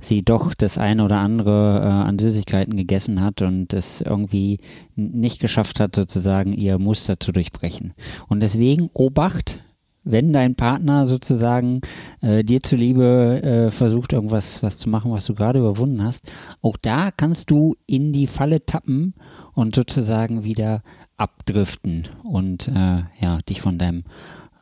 sie 0.00 0.22
doch 0.22 0.54
das 0.54 0.78
eine 0.78 1.04
oder 1.04 1.18
andere 1.18 1.80
äh, 1.80 1.86
an 1.86 2.18
Süßigkeiten 2.18 2.76
gegessen 2.76 3.20
hat 3.22 3.42
und 3.42 3.72
es 3.72 4.00
irgendwie 4.00 4.60
nicht 4.94 5.40
geschafft 5.40 5.80
hat, 5.80 5.96
sozusagen 5.96 6.52
ihr 6.52 6.78
Muster 6.78 7.18
zu 7.20 7.32
durchbrechen. 7.32 7.94
Und 8.28 8.42
deswegen 8.42 8.90
Obacht, 8.92 9.62
wenn 10.04 10.32
dein 10.32 10.54
Partner 10.54 11.06
sozusagen 11.06 11.80
äh, 12.20 12.44
dir 12.44 12.62
zuliebe 12.62 13.42
äh, 13.42 13.70
versucht, 13.70 14.12
irgendwas 14.12 14.62
was 14.62 14.78
zu 14.78 14.88
machen, 14.88 15.10
was 15.10 15.26
du 15.26 15.34
gerade 15.34 15.58
überwunden 15.58 16.02
hast, 16.02 16.24
auch 16.62 16.76
da 16.76 17.10
kannst 17.10 17.50
du 17.50 17.74
in 17.86 18.12
die 18.12 18.28
Falle 18.28 18.64
tappen 18.64 19.14
und 19.54 19.74
sozusagen 19.74 20.44
wieder 20.44 20.82
abdriften 21.16 22.06
und 22.22 22.68
äh, 22.68 23.02
ja, 23.20 23.38
dich 23.48 23.60
von 23.60 23.78
deinem 23.78 24.04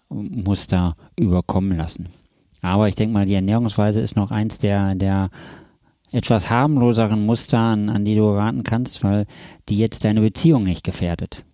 Muster 0.08 0.96
überkommen 1.16 1.76
lassen. 1.76 2.08
Aber 2.64 2.88
ich 2.88 2.94
denke 2.94 3.12
mal, 3.12 3.26
die 3.26 3.34
Ernährungsweise 3.34 4.00
ist 4.00 4.16
noch 4.16 4.30
eins 4.30 4.56
der, 4.56 4.94
der 4.94 5.28
etwas 6.12 6.48
harmloseren 6.48 7.26
Muster, 7.26 7.58
an, 7.58 7.90
an 7.90 8.06
die 8.06 8.14
du 8.14 8.26
raten 8.26 8.62
kannst, 8.62 9.04
weil 9.04 9.26
die 9.68 9.76
jetzt 9.76 10.04
deine 10.04 10.22
Beziehung 10.22 10.64
nicht 10.64 10.82
gefährdet. 10.82 11.44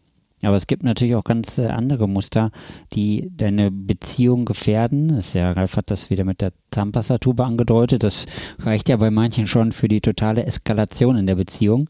Aber 0.42 0.56
es 0.56 0.68
gibt 0.68 0.84
natürlich 0.84 1.16
auch 1.16 1.24
ganz 1.24 1.58
äh, 1.58 1.66
andere 1.66 2.08
Muster, 2.08 2.52
die 2.92 3.28
deine 3.36 3.72
Beziehung 3.72 4.44
gefährden. 4.44 5.08
Das 5.08 5.26
ist 5.26 5.34
ja, 5.34 5.50
Ralf 5.50 5.76
hat 5.76 5.90
das 5.90 6.10
wieder 6.10 6.24
mit 6.24 6.40
der 6.40 6.52
Zahnpastatube 6.70 7.44
angedeutet. 7.44 8.04
Das 8.04 8.26
reicht 8.60 8.88
ja 8.88 8.96
bei 8.96 9.10
manchen 9.10 9.48
schon 9.48 9.72
für 9.72 9.88
die 9.88 10.00
totale 10.00 10.46
Eskalation 10.46 11.16
in 11.16 11.26
der 11.26 11.34
Beziehung. 11.34 11.88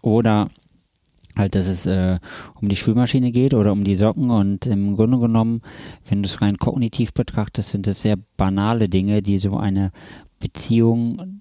Oder 0.00 0.48
halt, 1.38 1.54
dass 1.54 1.66
es 1.68 1.86
äh, 1.86 2.18
um 2.60 2.68
die 2.68 2.76
Spülmaschine 2.76 3.30
geht 3.30 3.54
oder 3.54 3.72
um 3.72 3.84
die 3.84 3.96
Socken 3.96 4.30
und 4.30 4.66
im 4.66 4.96
Grunde 4.96 5.18
genommen, 5.18 5.62
wenn 6.08 6.22
du 6.22 6.28
es 6.28 6.42
rein 6.42 6.58
kognitiv 6.58 7.12
betrachtest, 7.14 7.70
sind 7.70 7.86
es 7.86 8.02
sehr 8.02 8.16
banale 8.36 8.88
Dinge, 8.88 9.22
die 9.22 9.38
so 9.38 9.56
eine 9.56 9.92
Beziehung 10.40 11.40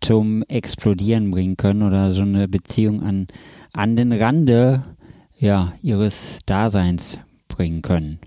zum 0.00 0.42
Explodieren 0.44 1.30
bringen 1.30 1.56
können 1.56 1.82
oder 1.82 2.12
so 2.12 2.22
eine 2.22 2.48
Beziehung 2.48 3.02
an, 3.02 3.26
an 3.72 3.96
den 3.96 4.12
Rande 4.12 4.84
ja, 5.38 5.74
ihres 5.82 6.40
Daseins 6.46 7.18
bringen 7.48 7.82
können. 7.82 8.18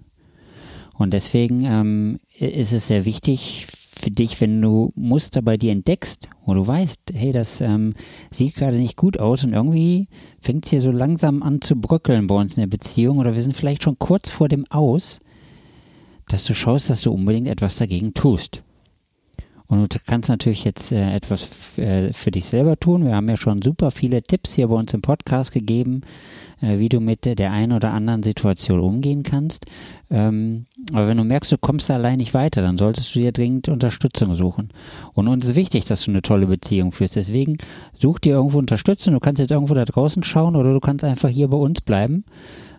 Und 0.93 1.13
deswegen 1.13 1.65
ähm, 1.65 2.19
ist 2.37 2.73
es 2.73 2.87
sehr 2.87 3.05
wichtig 3.05 3.67
für 4.01 4.11
dich, 4.11 4.41
wenn 4.41 4.61
du 4.61 4.91
Muster 4.95 5.41
bei 5.41 5.57
dir 5.57 5.71
entdeckst, 5.71 6.27
wo 6.45 6.53
du 6.53 6.65
weißt, 6.65 6.99
hey, 7.13 7.31
das 7.31 7.61
ähm, 7.61 7.93
sieht 8.31 8.55
gerade 8.55 8.77
nicht 8.77 8.97
gut 8.97 9.19
aus 9.19 9.43
und 9.43 9.53
irgendwie 9.53 10.09
fängt 10.39 10.65
es 10.65 10.71
hier 10.71 10.81
so 10.81 10.91
langsam 10.91 11.43
an 11.43 11.61
zu 11.61 11.75
bröckeln 11.75 12.27
bei 12.27 12.35
uns 12.35 12.57
in 12.57 12.61
der 12.61 12.67
Beziehung 12.67 13.19
oder 13.19 13.35
wir 13.35 13.41
sind 13.41 13.55
vielleicht 13.55 13.83
schon 13.83 13.99
kurz 13.99 14.29
vor 14.29 14.49
dem 14.49 14.65
Aus, 14.69 15.19
dass 16.27 16.43
du 16.45 16.53
schaust, 16.53 16.89
dass 16.89 17.01
du 17.01 17.11
unbedingt 17.11 17.47
etwas 17.47 17.75
dagegen 17.75 18.13
tust. 18.13 18.63
Und 19.71 19.95
du 19.95 19.99
kannst 20.05 20.27
natürlich 20.27 20.65
jetzt 20.65 20.91
äh, 20.91 21.15
etwas 21.15 21.47
äh, 21.77 22.11
für 22.11 22.29
dich 22.29 22.47
selber 22.47 22.77
tun. 22.77 23.05
Wir 23.05 23.15
haben 23.15 23.29
ja 23.29 23.37
schon 23.37 23.61
super 23.61 23.89
viele 23.89 24.21
Tipps 24.21 24.53
hier 24.53 24.67
bei 24.67 24.75
uns 24.75 24.93
im 24.93 25.01
Podcast 25.01 25.53
gegeben, 25.53 26.01
äh, 26.61 26.77
wie 26.77 26.89
du 26.89 26.99
mit 26.99 27.23
der 27.23 27.51
einen 27.53 27.71
oder 27.71 27.93
anderen 27.93 28.21
Situation 28.21 28.81
umgehen 28.81 29.23
kannst. 29.23 29.67
Ähm, 30.09 30.65
aber 30.91 31.07
wenn 31.07 31.15
du 31.15 31.23
merkst, 31.23 31.53
du 31.53 31.57
kommst 31.57 31.89
da 31.89 31.93
allein 31.93 32.17
nicht 32.17 32.33
weiter, 32.33 32.61
dann 32.61 32.77
solltest 32.77 33.15
du 33.15 33.19
dir 33.19 33.31
dringend 33.31 33.69
Unterstützung 33.69 34.35
suchen. 34.35 34.71
Und 35.13 35.29
uns 35.29 35.47
ist 35.47 35.55
wichtig, 35.55 35.85
dass 35.85 36.03
du 36.03 36.11
eine 36.11 36.21
tolle 36.21 36.47
Beziehung 36.47 36.91
führst. 36.91 37.15
Deswegen 37.15 37.57
such 37.97 38.19
dir 38.19 38.33
irgendwo 38.33 38.59
Unterstützung. 38.59 39.13
Du 39.13 39.21
kannst 39.21 39.39
jetzt 39.39 39.51
irgendwo 39.51 39.73
da 39.73 39.85
draußen 39.85 40.25
schauen 40.25 40.57
oder 40.57 40.73
du 40.73 40.81
kannst 40.81 41.05
einfach 41.05 41.29
hier 41.29 41.47
bei 41.47 41.57
uns 41.57 41.79
bleiben 41.79 42.25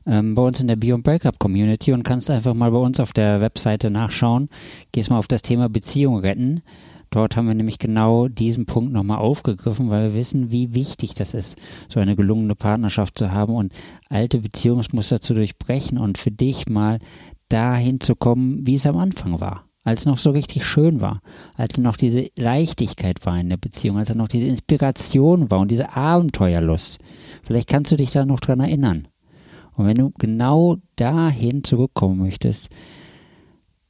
ähm, 0.07 0.35
bei 0.35 0.43
uns 0.43 0.61
in 0.61 0.69
der 0.69 0.77
Beyond 0.77 1.05
Breakup 1.05 1.39
Community 1.39 1.93
und 1.93 2.03
kannst 2.03 2.31
einfach 2.31 2.55
mal 2.55 2.71
bei 2.71 2.79
uns 2.79 3.01
auf 3.01 3.13
der 3.13 3.41
Webseite 3.41 3.91
nachschauen. 3.91 4.49
Gehst 4.93 5.11
mal 5.11 5.19
auf 5.19 5.29
das 5.29 5.43
Thema 5.43 5.69
Beziehung 5.69 6.19
retten. 6.19 6.63
Dort 7.13 7.37
haben 7.37 7.47
wir 7.47 7.55
nämlich 7.55 7.79
genau 7.79 8.29
diesen 8.29 8.65
Punkt 8.65 8.93
nochmal 8.93 9.19
aufgegriffen, 9.19 9.91
weil 9.91 10.09
wir 10.09 10.15
wissen, 10.19 10.51
wie 10.51 10.75
wichtig 10.75 11.15
das 11.15 11.35
ist, 11.35 11.57
so 11.91 12.01
eine 12.01 12.17
gelungene 12.17 12.55
Partnerschaft 12.55 13.19
zu 13.19 13.31
haben 13.31 13.55
und 13.55 13.75
alte 14.09 14.39
Beziehungsmuster 14.39 15.21
zu 15.21 15.35
durchbrechen 15.35 15.99
und 15.99 16.17
für 16.17 16.31
dich 16.31 16.69
mal 16.71 17.01
dahin 17.51 18.01
zu 18.01 18.17
kommen, 18.17 18.67
wie 18.67 18.77
es 18.77 18.87
am 18.87 18.97
Anfang 18.97 19.41
war. 19.41 19.67
Als 19.85 20.01
es 20.01 20.07
noch 20.07 20.19
so 20.19 20.31
richtig 20.31 20.65
schön 20.65 21.03
war, 21.03 21.21
als 21.55 21.77
noch 21.77 21.99
diese 21.99 22.31
Leichtigkeit 22.39 23.27
war 23.27 23.39
in 23.39 23.51
der 23.51 23.57
Beziehung, 23.59 23.99
als 23.99 24.15
noch 24.15 24.29
diese 24.29 24.47
Inspiration 24.47 25.51
war 25.51 25.59
und 25.59 25.71
diese 25.71 25.95
Abenteuerlust. 25.95 26.99
Vielleicht 27.43 27.69
kannst 27.69 27.93
du 27.93 27.97
dich 27.97 28.13
da 28.13 28.25
noch 28.25 28.41
dran 28.41 28.61
erinnern. 28.61 29.09
Und 29.77 29.87
wenn 29.87 29.97
du 29.97 30.11
genau 30.19 30.77
dahin 30.97 31.65
zurückkommen 31.65 32.19
möchtest, 32.19 32.69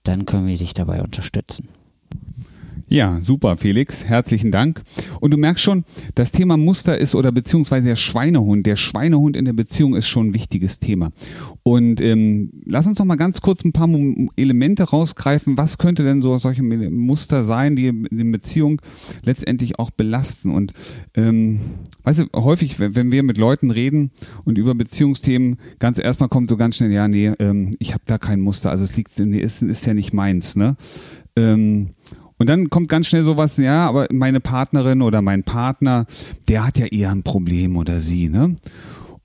dann 0.05 0.27
können 0.27 0.47
wir 0.47 0.57
dich 0.57 0.75
dabei 0.75 1.03
unterstützen. 1.03 1.69
Ja, 2.93 3.19
super, 3.23 3.57
Felix. 3.57 4.05
Herzlichen 4.05 4.51
Dank. 4.51 4.83
Und 5.19 5.31
du 5.31 5.39
merkst 5.39 5.65
schon, 5.65 5.85
das 6.15 6.31
Thema 6.31 6.59
Muster 6.59 6.99
ist 6.99 7.15
oder 7.15 7.33
beziehungsweise 7.33 7.87
der 7.87 7.97
Schweinehund. 7.97 8.67
Der 8.67 8.77
Schweinehund 8.77 9.35
in 9.35 9.47
der 9.47 9.55
Beziehung 9.55 9.97
ist 9.97 10.09
schon 10.09 10.27
ein 10.27 10.35
wichtiges 10.35 10.79
Thema. 10.79 11.11
Und 11.63 12.03
ähm, 12.03 12.51
lass 12.67 12.87
uns 12.87 12.99
doch 12.99 13.07
mal 13.07 13.17
ganz 13.17 13.41
kurz 13.41 13.65
ein 13.65 13.73
paar 13.73 13.89
Elemente 14.37 14.83
rausgreifen. 14.83 15.57
Was 15.57 15.79
könnte 15.79 16.05
denn 16.05 16.21
so 16.21 16.37
solche 16.37 16.63
Muster 16.63 17.45
sein, 17.45 17.77
die 17.77 17.93
die 18.11 18.25
Beziehung 18.25 18.83
letztendlich 19.25 19.79
auch 19.79 19.91
belasten? 19.91 20.51
Und 20.51 20.75
ähm, 21.15 21.61
weißt 22.03 22.19
du, 22.19 22.25
häufig, 22.37 22.79
wenn 22.79 23.11
wir 23.11 23.23
mit 23.23 23.39
Leuten 23.39 23.71
reden 23.71 24.11
und 24.45 24.59
über 24.59 24.75
Beziehungsthemen, 24.75 25.57
ganz 25.79 25.99
erstmal 25.99 26.29
kommt 26.29 26.51
so 26.51 26.59
ganz 26.59 26.77
schnell, 26.77 26.93
ja, 26.93 27.09
nee, 27.09 27.33
ähm, 27.39 27.75
ich 27.79 27.95
habe 27.95 28.03
da 28.05 28.19
kein 28.19 28.43
Muster. 28.43 28.71
Also 28.71 28.85
es 28.85 28.95
liegt, 28.99 29.19
nee, 29.19 29.41
ist, 29.41 29.63
ist 29.63 29.87
ja 29.87 29.95
nicht 29.95 30.13
meins, 30.13 30.57
ne? 30.57 30.77
Ähm, 31.37 31.93
und 32.43 32.49
dann 32.49 32.71
kommt 32.71 32.89
ganz 32.89 33.07
schnell 33.07 33.23
sowas, 33.23 33.57
ja, 33.57 33.89
aber 33.89 34.09
meine 34.11 34.41
Partnerin 34.41 35.01
oder 35.01 35.23
mein 35.23 35.45
Partner, 35.45 36.07
der 36.49 36.67
hat 36.67 36.77
ja 36.77 36.87
eher 36.87 37.13
ein 37.13 37.23
Problem 37.23 37.77
oder 37.77 38.01
sie, 38.01 38.29
ne? 38.29 38.57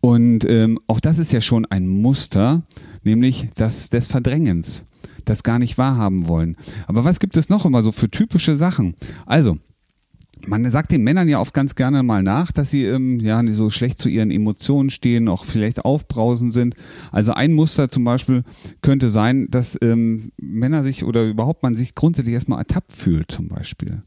Und 0.02 0.46
ähm, 0.46 0.80
auch 0.86 1.00
das 1.00 1.18
ist 1.18 1.34
ja 1.34 1.42
schon 1.42 1.66
ein 1.66 1.88
Muster, 1.88 2.62
nämlich 3.02 3.50
das 3.56 3.90
des 3.90 4.08
Verdrängens, 4.08 4.86
das 5.26 5.42
gar 5.42 5.58
nicht 5.58 5.80
wahrhaben 5.80 6.28
wollen. 6.28 6.58
Aber 6.86 7.06
was 7.06 7.20
gibt 7.20 7.38
es 7.38 7.50
noch 7.50 7.66
immer 7.66 7.82
so 7.82 7.92
für 7.92 8.12
typische 8.12 8.56
Sachen? 8.56 8.94
Also, 9.26 9.58
man 10.46 10.70
sagt 10.70 10.92
den 10.92 11.04
Männern 11.04 11.28
ja 11.28 11.40
oft 11.40 11.54
ganz 11.54 11.76
gerne 11.76 12.04
mal 12.04 12.24
nach, 12.24 12.52
dass 12.52 12.72
sie 12.72 12.86
ähm, 12.86 13.20
ja 13.20 13.42
so 13.52 13.70
schlecht 13.70 14.00
zu 14.00 14.10
ihren 14.10 14.32
Emotionen 14.32 14.90
stehen, 14.90 15.28
auch 15.28 15.46
vielleicht 15.46 15.86
aufbrausend 15.86 16.54
sind. 16.54 16.76
Also 17.12 17.34
ein 17.34 17.54
Muster 17.54 17.90
zum 17.90 18.04
Beispiel 18.04 18.44
könnte 18.82 19.10
sein, 19.10 19.48
dass 19.50 19.78
ähm, 19.82 20.32
Männer 20.38 20.84
sich 20.84 21.04
oder 21.04 21.26
überhaupt 21.26 21.64
man 21.64 21.76
sich 21.76 21.96
grundsätzlich 21.96 22.36
erstmal 22.36 22.60
ertappt 22.60 22.92
fühlt 22.92 23.32
zum 23.32 23.48
Beispiel. 23.48 24.04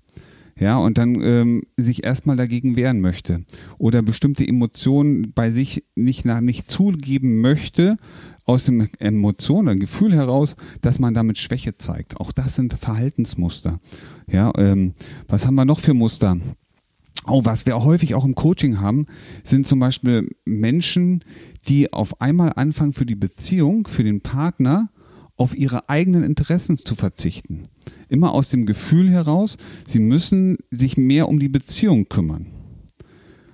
Ja, 0.60 0.76
und 0.76 0.98
dann 0.98 1.22
ähm, 1.22 1.62
sich 1.78 2.04
erstmal 2.04 2.36
dagegen 2.36 2.76
wehren 2.76 3.00
möchte 3.00 3.44
oder 3.78 4.02
bestimmte 4.02 4.46
Emotionen 4.46 5.32
bei 5.32 5.50
sich 5.50 5.84
nicht 5.94 6.26
nach 6.26 6.42
nicht 6.42 6.70
zugeben 6.70 7.40
möchte, 7.40 7.96
aus 8.44 8.66
dem 8.66 8.88
Emotion, 8.98 9.68
ein 9.68 9.80
Gefühl 9.80 10.14
heraus, 10.14 10.56
dass 10.82 10.98
man 10.98 11.14
damit 11.14 11.38
Schwäche 11.38 11.76
zeigt. 11.76 12.18
Auch 12.18 12.30
das 12.30 12.56
sind 12.56 12.74
Verhaltensmuster. 12.74 13.80
Ja, 14.30 14.52
ähm, 14.58 14.94
was 15.28 15.46
haben 15.46 15.54
wir 15.54 15.64
noch 15.64 15.80
für 15.80 15.94
Muster? 15.94 16.36
Oh, 17.26 17.44
was 17.44 17.64
wir 17.64 17.82
häufig 17.82 18.14
auch 18.14 18.24
im 18.24 18.34
Coaching 18.34 18.80
haben, 18.80 19.06
sind 19.44 19.66
zum 19.66 19.78
Beispiel 19.78 20.28
Menschen, 20.44 21.24
die 21.68 21.92
auf 21.92 22.20
einmal 22.20 22.52
anfangen 22.56 22.92
für 22.92 23.06
die 23.06 23.14
Beziehung, 23.14 23.86
für 23.86 24.04
den 24.04 24.20
Partner, 24.20 24.90
auf 25.36 25.56
ihre 25.56 25.88
eigenen 25.88 26.22
Interessen 26.22 26.76
zu 26.76 26.94
verzichten. 26.94 27.68
Immer 28.10 28.32
aus 28.32 28.50
dem 28.50 28.66
Gefühl 28.66 29.10
heraus, 29.10 29.56
sie 29.86 30.00
müssen 30.00 30.58
sich 30.70 30.96
mehr 30.96 31.28
um 31.28 31.38
die 31.38 31.48
Beziehung 31.48 32.08
kümmern 32.08 32.46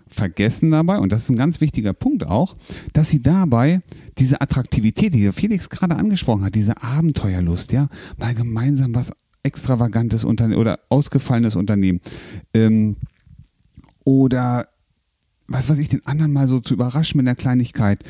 vergessen 0.08 0.70
dabei, 0.70 0.98
und 0.98 1.12
das 1.12 1.24
ist 1.24 1.30
ein 1.30 1.36
ganz 1.36 1.60
wichtiger 1.60 1.92
Punkt 1.92 2.26
auch, 2.26 2.56
dass 2.92 3.10
sie 3.10 3.20
dabei 3.20 3.82
diese 4.18 4.40
Attraktivität, 4.40 5.14
die 5.14 5.30
Felix 5.32 5.68
gerade 5.68 5.96
angesprochen 5.96 6.44
hat, 6.44 6.54
diese 6.54 6.82
Abenteuerlust, 6.82 7.72
ja, 7.72 7.88
mal 8.16 8.34
gemeinsam 8.34 8.94
was 8.94 9.12
extravagantes 9.42 10.24
Unternehmen 10.24 10.60
oder 10.60 10.80
ausgefallenes 10.88 11.54
Unternehmen 11.54 12.00
ähm, 12.54 12.96
oder 14.04 14.68
was 15.48 15.68
weiß 15.68 15.78
ich, 15.78 15.88
den 15.88 16.04
anderen 16.06 16.32
mal 16.32 16.48
so 16.48 16.58
zu 16.58 16.74
überraschen 16.74 17.18
mit 17.18 17.26
einer 17.26 17.36
Kleinigkeit. 17.36 18.02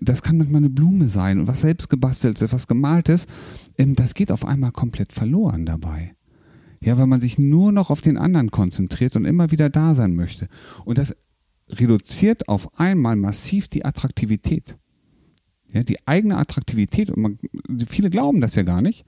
Das 0.00 0.22
kann 0.22 0.38
manchmal 0.38 0.60
eine 0.60 0.70
Blume 0.70 1.08
sein 1.08 1.38
und 1.38 1.46
was 1.46 1.60
selbst 1.60 1.90
gebasteltes, 1.90 2.54
was 2.54 2.68
gemaltes. 2.68 3.26
Ähm, 3.80 3.96
das 3.96 4.14
geht 4.14 4.30
auf 4.30 4.44
einmal 4.44 4.72
komplett 4.72 5.12
verloren 5.12 5.64
dabei. 5.64 6.14
Ja, 6.82 6.96
weil 6.98 7.06
man 7.06 7.20
sich 7.20 7.38
nur 7.38 7.72
noch 7.72 7.90
auf 7.90 8.00
den 8.00 8.16
anderen 8.16 8.50
konzentriert 8.50 9.16
und 9.16 9.24
immer 9.24 9.50
wieder 9.50 9.68
da 9.68 9.94
sein 9.94 10.14
möchte. 10.14 10.48
Und 10.84 10.98
das 10.98 11.14
reduziert 11.68 12.48
auf 12.48 12.78
einmal 12.78 13.16
massiv 13.16 13.68
die 13.68 13.84
Attraktivität. 13.84 14.76
Ja, 15.72 15.82
die 15.82 16.06
eigene 16.06 16.36
Attraktivität, 16.36 17.10
und 17.10 17.22
man, 17.22 17.38
viele 17.86 18.10
glauben 18.10 18.40
das 18.40 18.54
ja 18.54 18.62
gar 18.62 18.82
nicht, 18.82 19.04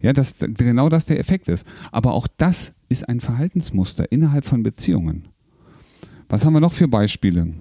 ja, 0.00 0.12
dass 0.12 0.34
genau 0.38 0.88
das 0.88 1.06
der 1.06 1.20
Effekt 1.20 1.48
ist. 1.48 1.66
Aber 1.92 2.14
auch 2.14 2.26
das 2.26 2.72
ist 2.88 3.08
ein 3.08 3.20
Verhaltensmuster 3.20 4.10
innerhalb 4.10 4.44
von 4.44 4.62
Beziehungen. 4.62 5.28
Was 6.28 6.44
haben 6.44 6.54
wir 6.54 6.60
noch 6.60 6.72
für 6.72 6.88
Beispiele? 6.88 7.54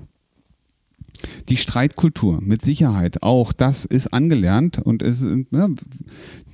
Die 1.50 1.58
Streitkultur, 1.58 2.40
mit 2.42 2.64
Sicherheit, 2.64 3.24
auch 3.24 3.52
das 3.52 3.84
ist 3.86 4.14
angelernt 4.14 4.80
und 4.80 5.04
ist 5.04 5.22
ne, 5.22 5.76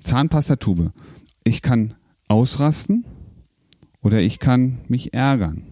Zahnpastatube. 0.05 0.93
Ich 1.43 1.61
kann 1.61 1.95
ausrasten 2.27 3.05
oder 4.01 4.21
ich 4.21 4.39
kann 4.39 4.79
mich 4.87 5.13
ärgern. 5.13 5.63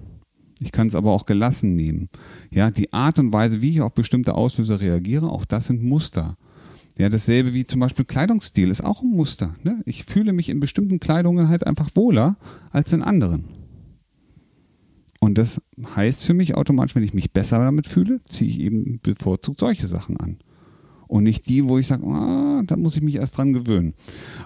Ich 0.60 0.72
kann 0.72 0.88
es 0.88 0.96
aber 0.96 1.12
auch 1.12 1.26
gelassen 1.26 1.76
nehmen. 1.76 2.10
Ja, 2.50 2.72
die 2.72 2.94
Art 2.94 3.20
und 3.20 3.34
Weise, 3.34 3.62
wie 3.62 3.72
ich 3.72 3.82
auf 3.82 3.94
bestimmte 3.94 4.36
Auslöser 4.36 4.80
reagiere, 4.80 5.30
auch 5.30 5.46
das 5.46 5.68
sind 5.68 5.84
Muster. 5.84 6.38
Ja, 6.98 7.10
dasselbe 7.10 7.54
wie 7.54 7.66
zum 7.66 7.80
Beispiel 7.80 8.06
Kleidungsstil 8.06 8.70
ist 8.70 8.84
auch 8.84 9.02
ein 9.02 9.10
Muster. 9.10 9.56
Ne? 9.64 9.82
Ich 9.86 10.04
fühle 10.04 10.32
mich 10.32 10.50
in 10.50 10.60
bestimmten 10.60 11.00
Kleidungen 11.00 11.50
halt 11.50 11.66
einfach 11.66 11.90
wohler 11.96 12.38
als 12.72 12.94
in 12.94 13.02
anderen. 13.02 13.46
Und 15.20 15.38
das 15.38 15.62
heißt 15.96 16.24
für 16.24 16.34
mich 16.34 16.56
automatisch, 16.56 16.96
wenn 16.96 17.04
ich 17.04 17.14
mich 17.14 17.32
besser 17.32 17.58
damit 17.60 17.88
fühle, 17.88 18.22
ziehe 18.24 18.50
ich 18.50 18.60
eben 18.60 19.00
bevorzugt 19.02 19.60
solche 19.60 19.88
Sachen 19.88 20.18
an 20.18 20.38
und 21.14 21.26
nicht 21.26 21.48
die, 21.48 21.70
wo 21.70 21.78
ich 21.78 21.86
sage, 21.86 22.04
ah, 22.08 22.64
da 22.66 22.76
muss 22.76 22.98
ich 22.98 23.04
mich 23.04 23.18
erst 23.18 23.38
dran 23.38 23.54
gewöhnen. 23.54 23.94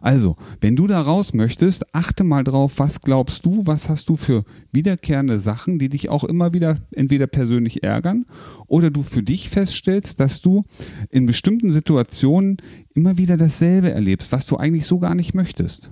Also, 0.02 0.36
wenn 0.60 0.76
du 0.76 0.86
da 0.86 1.00
raus 1.00 1.34
möchtest, 1.34 1.96
achte 1.96 2.26
mal 2.26 2.44
drauf, 2.44 2.74
was 2.76 3.00
glaubst 3.00 3.46
du, 3.46 3.66
was 3.66 3.88
hast 3.88 4.10
du 4.10 4.18
für 4.18 4.44
wiederkehrende 4.74 5.40
Sachen, 5.40 5.80
die 5.80 5.88
dich 5.88 6.10
auch 6.10 6.26
immer 6.26 6.52
wieder 6.52 6.78
entweder 6.92 7.26
persönlich 7.26 7.84
ärgern 7.84 8.26
oder 8.68 8.92
du 8.92 9.02
für 9.02 9.24
dich 9.24 9.48
feststellst, 9.48 10.20
dass 10.20 10.42
du 10.42 10.66
in 11.10 11.26
bestimmten 11.26 11.72
Situationen 11.72 12.58
immer 12.94 13.18
wieder 13.18 13.38
dasselbe 13.38 13.92
erlebst, 13.92 14.34
was 14.34 14.46
du 14.46 14.58
eigentlich 14.58 14.88
so 14.88 15.00
gar 15.00 15.16
nicht 15.16 15.34
möchtest. 15.34 15.90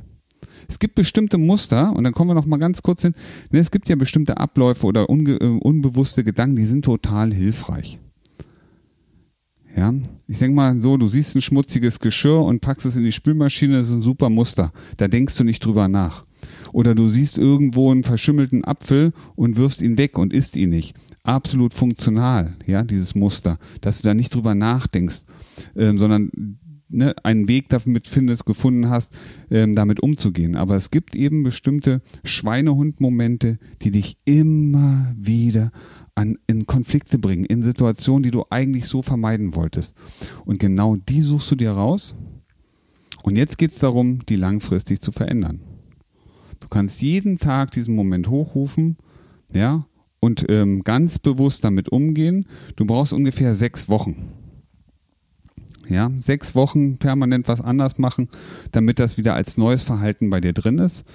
Es 0.67 0.77
gibt 0.77 0.95
bestimmte 0.95 1.37
Muster, 1.37 1.95
und 1.95 2.03
dann 2.03 2.11
kommen 2.11 2.31
wir 2.31 2.35
noch 2.35 2.47
mal 2.47 2.57
ganz 2.57 2.81
kurz 2.81 3.01
hin. 3.01 3.15
Ne, 3.49 3.59
es 3.59 3.71
gibt 3.71 3.87
ja 3.87 3.95
bestimmte 3.95 4.35
Abläufe 4.35 4.85
oder 4.85 5.09
äh, 5.09 5.45
unbewusste 5.61 6.25
Gedanken, 6.25 6.57
die 6.57 6.65
sind 6.65 6.83
total 6.83 7.33
hilfreich. 7.33 7.97
Ja, 9.73 9.93
ich 10.27 10.39
denke 10.39 10.55
mal 10.55 10.79
so, 10.81 10.97
du 10.97 11.07
siehst 11.07 11.35
ein 11.35 11.41
schmutziges 11.41 11.99
Geschirr 11.99 12.43
und 12.43 12.61
packst 12.61 12.85
es 12.85 12.95
in 12.95 13.03
die 13.03 13.11
Spülmaschine, 13.11 13.77
das 13.77 13.89
ist 13.89 13.95
ein 13.95 14.01
super 14.01 14.29
Muster. 14.29 14.71
Da 14.97 15.07
denkst 15.07 15.35
du 15.37 15.43
nicht 15.43 15.63
drüber 15.63 15.87
nach. 15.87 16.25
Oder 16.71 16.95
du 16.95 17.09
siehst 17.09 17.37
irgendwo 17.37 17.91
einen 17.91 18.03
verschimmelten 18.03 18.65
Apfel 18.65 19.13
und 19.35 19.57
wirfst 19.57 19.81
ihn 19.81 19.97
weg 19.97 20.17
und 20.17 20.33
isst 20.33 20.57
ihn 20.57 20.69
nicht. 20.69 20.95
Absolut 21.23 21.73
funktional, 21.73 22.55
ja, 22.67 22.83
dieses 22.83 23.15
Muster, 23.15 23.57
dass 23.81 24.01
du 24.01 24.07
da 24.07 24.13
nicht 24.13 24.33
drüber 24.33 24.53
nachdenkst, 24.53 25.23
äh, 25.73 25.95
sondern 25.95 26.59
ne, 26.89 27.15
einen 27.23 27.47
Weg 27.47 27.69
damit 27.69 28.07
findest, 28.07 28.45
gefunden 28.45 28.89
hast, 28.89 29.11
ähm, 29.49 29.73
damit 29.73 30.01
umzugehen. 30.01 30.55
Aber 30.55 30.75
es 30.75 30.91
gibt 30.91 31.15
eben 31.15 31.43
bestimmte 31.43 32.01
Schweinehund-Momente, 32.23 33.57
die 33.81 33.91
dich 33.91 34.17
immer 34.25 35.13
wieder 35.17 35.71
an, 36.15 36.37
in 36.47 36.65
Konflikte 36.65 37.19
bringen, 37.19 37.45
in 37.45 37.61
Situationen, 37.61 38.23
die 38.23 38.31
du 38.31 38.45
eigentlich 38.49 38.87
so 38.87 39.01
vermeiden 39.01 39.55
wolltest. 39.55 39.95
Und 40.45 40.59
genau 40.59 40.95
die 40.95 41.21
suchst 41.21 41.51
du 41.51 41.55
dir 41.55 41.71
raus. 41.71 42.15
Und 43.23 43.35
jetzt 43.35 43.57
geht 43.57 43.71
es 43.71 43.79
darum, 43.79 44.25
die 44.25 44.35
langfristig 44.35 45.01
zu 45.01 45.11
verändern. 45.11 45.61
Du 46.59 46.67
kannst 46.69 47.01
jeden 47.01 47.37
Tag 47.37 47.71
diesen 47.71 47.95
Moment 47.95 48.29
hochrufen, 48.29 48.97
ja, 49.53 49.85
und 50.19 50.45
ähm, 50.49 50.83
ganz 50.83 51.19
bewusst 51.19 51.63
damit 51.63 51.89
umgehen. 51.89 52.47
Du 52.75 52.85
brauchst 52.85 53.13
ungefähr 53.13 53.53
sechs 53.53 53.89
Wochen. 53.89 54.31
Ja, 55.87 56.11
sechs 56.19 56.55
Wochen 56.55 56.97
permanent 56.97 57.47
was 57.47 57.61
anders 57.61 57.97
machen, 57.97 58.29
damit 58.71 58.99
das 58.99 59.17
wieder 59.17 59.35
als 59.35 59.57
neues 59.57 59.83
Verhalten 59.83 60.29
bei 60.29 60.41
dir 60.41 60.53
drin 60.53 60.79
ist. 60.79 61.05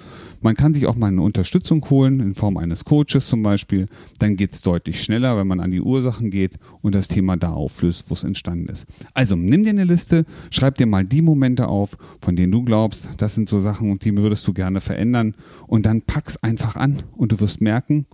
Man 0.43 0.55
kann 0.55 0.73
sich 0.73 0.87
auch 0.87 0.95
mal 0.95 1.07
eine 1.07 1.21
Unterstützung 1.21 1.87
holen, 1.89 2.19
in 2.19 2.33
Form 2.33 2.57
eines 2.57 2.83
Coaches 2.83 3.27
zum 3.27 3.43
Beispiel. 3.43 3.87
Dann 4.17 4.35
geht 4.35 4.53
es 4.53 4.61
deutlich 4.61 5.03
schneller, 5.03 5.37
wenn 5.37 5.45
man 5.45 5.59
an 5.59 5.71
die 5.71 5.81
Ursachen 5.81 6.31
geht 6.31 6.53
und 6.81 6.95
das 6.95 7.07
Thema 7.07 7.37
da 7.37 7.51
auflöst, 7.51 8.05
wo 8.07 8.15
es 8.15 8.23
entstanden 8.23 8.67
ist. 8.69 8.87
Also 9.13 9.35
nimm 9.35 9.63
dir 9.63 9.69
eine 9.69 9.83
Liste, 9.83 10.25
schreib 10.49 10.75
dir 10.75 10.87
mal 10.87 11.05
die 11.05 11.21
Momente 11.21 11.67
auf, 11.67 11.95
von 12.21 12.35
denen 12.35 12.51
du 12.51 12.63
glaubst, 12.63 13.09
das 13.17 13.35
sind 13.35 13.49
so 13.49 13.59
Sachen, 13.59 13.99
die 13.99 14.17
würdest 14.17 14.47
du 14.47 14.53
gerne 14.53 14.81
verändern. 14.81 15.35
Und 15.67 15.85
dann 15.85 16.01
pack's 16.01 16.37
einfach 16.37 16.75
an 16.75 17.03
und 17.15 17.33
du 17.33 17.39
wirst 17.39 17.61
merken, 17.61 18.07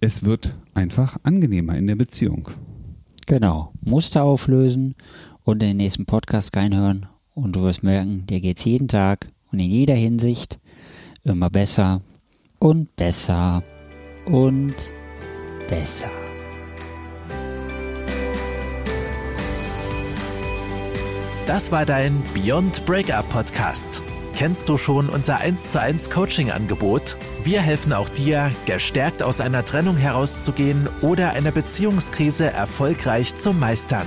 es 0.00 0.24
wird 0.24 0.56
einfach 0.74 1.18
angenehmer 1.22 1.76
in 1.76 1.86
der 1.86 1.96
Beziehung. 1.96 2.48
Genau. 3.26 3.72
Muster 3.84 4.22
auflösen 4.24 4.94
und 5.48 5.62
in 5.62 5.70
den 5.70 5.76
nächsten 5.78 6.04
Podcast 6.04 6.54
reinhören 6.54 7.06
und 7.34 7.56
du 7.56 7.62
wirst 7.62 7.82
merken, 7.82 8.26
dir 8.26 8.38
geht's 8.38 8.66
jeden 8.66 8.86
Tag 8.86 9.28
und 9.50 9.58
in 9.58 9.70
jeder 9.70 9.94
Hinsicht 9.94 10.58
immer 11.24 11.48
besser 11.48 12.02
und 12.58 12.94
besser 12.96 13.62
und 14.26 14.74
besser. 15.66 16.10
Das 21.46 21.72
war 21.72 21.86
dein 21.86 22.22
Beyond 22.34 22.84
Breakup 22.84 23.30
Podcast. 23.30 24.02
Kennst 24.36 24.68
du 24.68 24.76
schon 24.76 25.08
unser 25.08 25.38
1 25.38 25.72
zu 25.72 25.80
1 25.80 26.10
Coaching 26.10 26.50
Angebot? 26.50 27.16
Wir 27.42 27.62
helfen 27.62 27.94
auch 27.94 28.10
dir, 28.10 28.52
gestärkt 28.66 29.22
aus 29.22 29.40
einer 29.40 29.64
Trennung 29.64 29.96
herauszugehen 29.96 30.90
oder 31.00 31.30
eine 31.30 31.52
Beziehungskrise 31.52 32.50
erfolgreich 32.50 33.34
zu 33.34 33.54
meistern. 33.54 34.06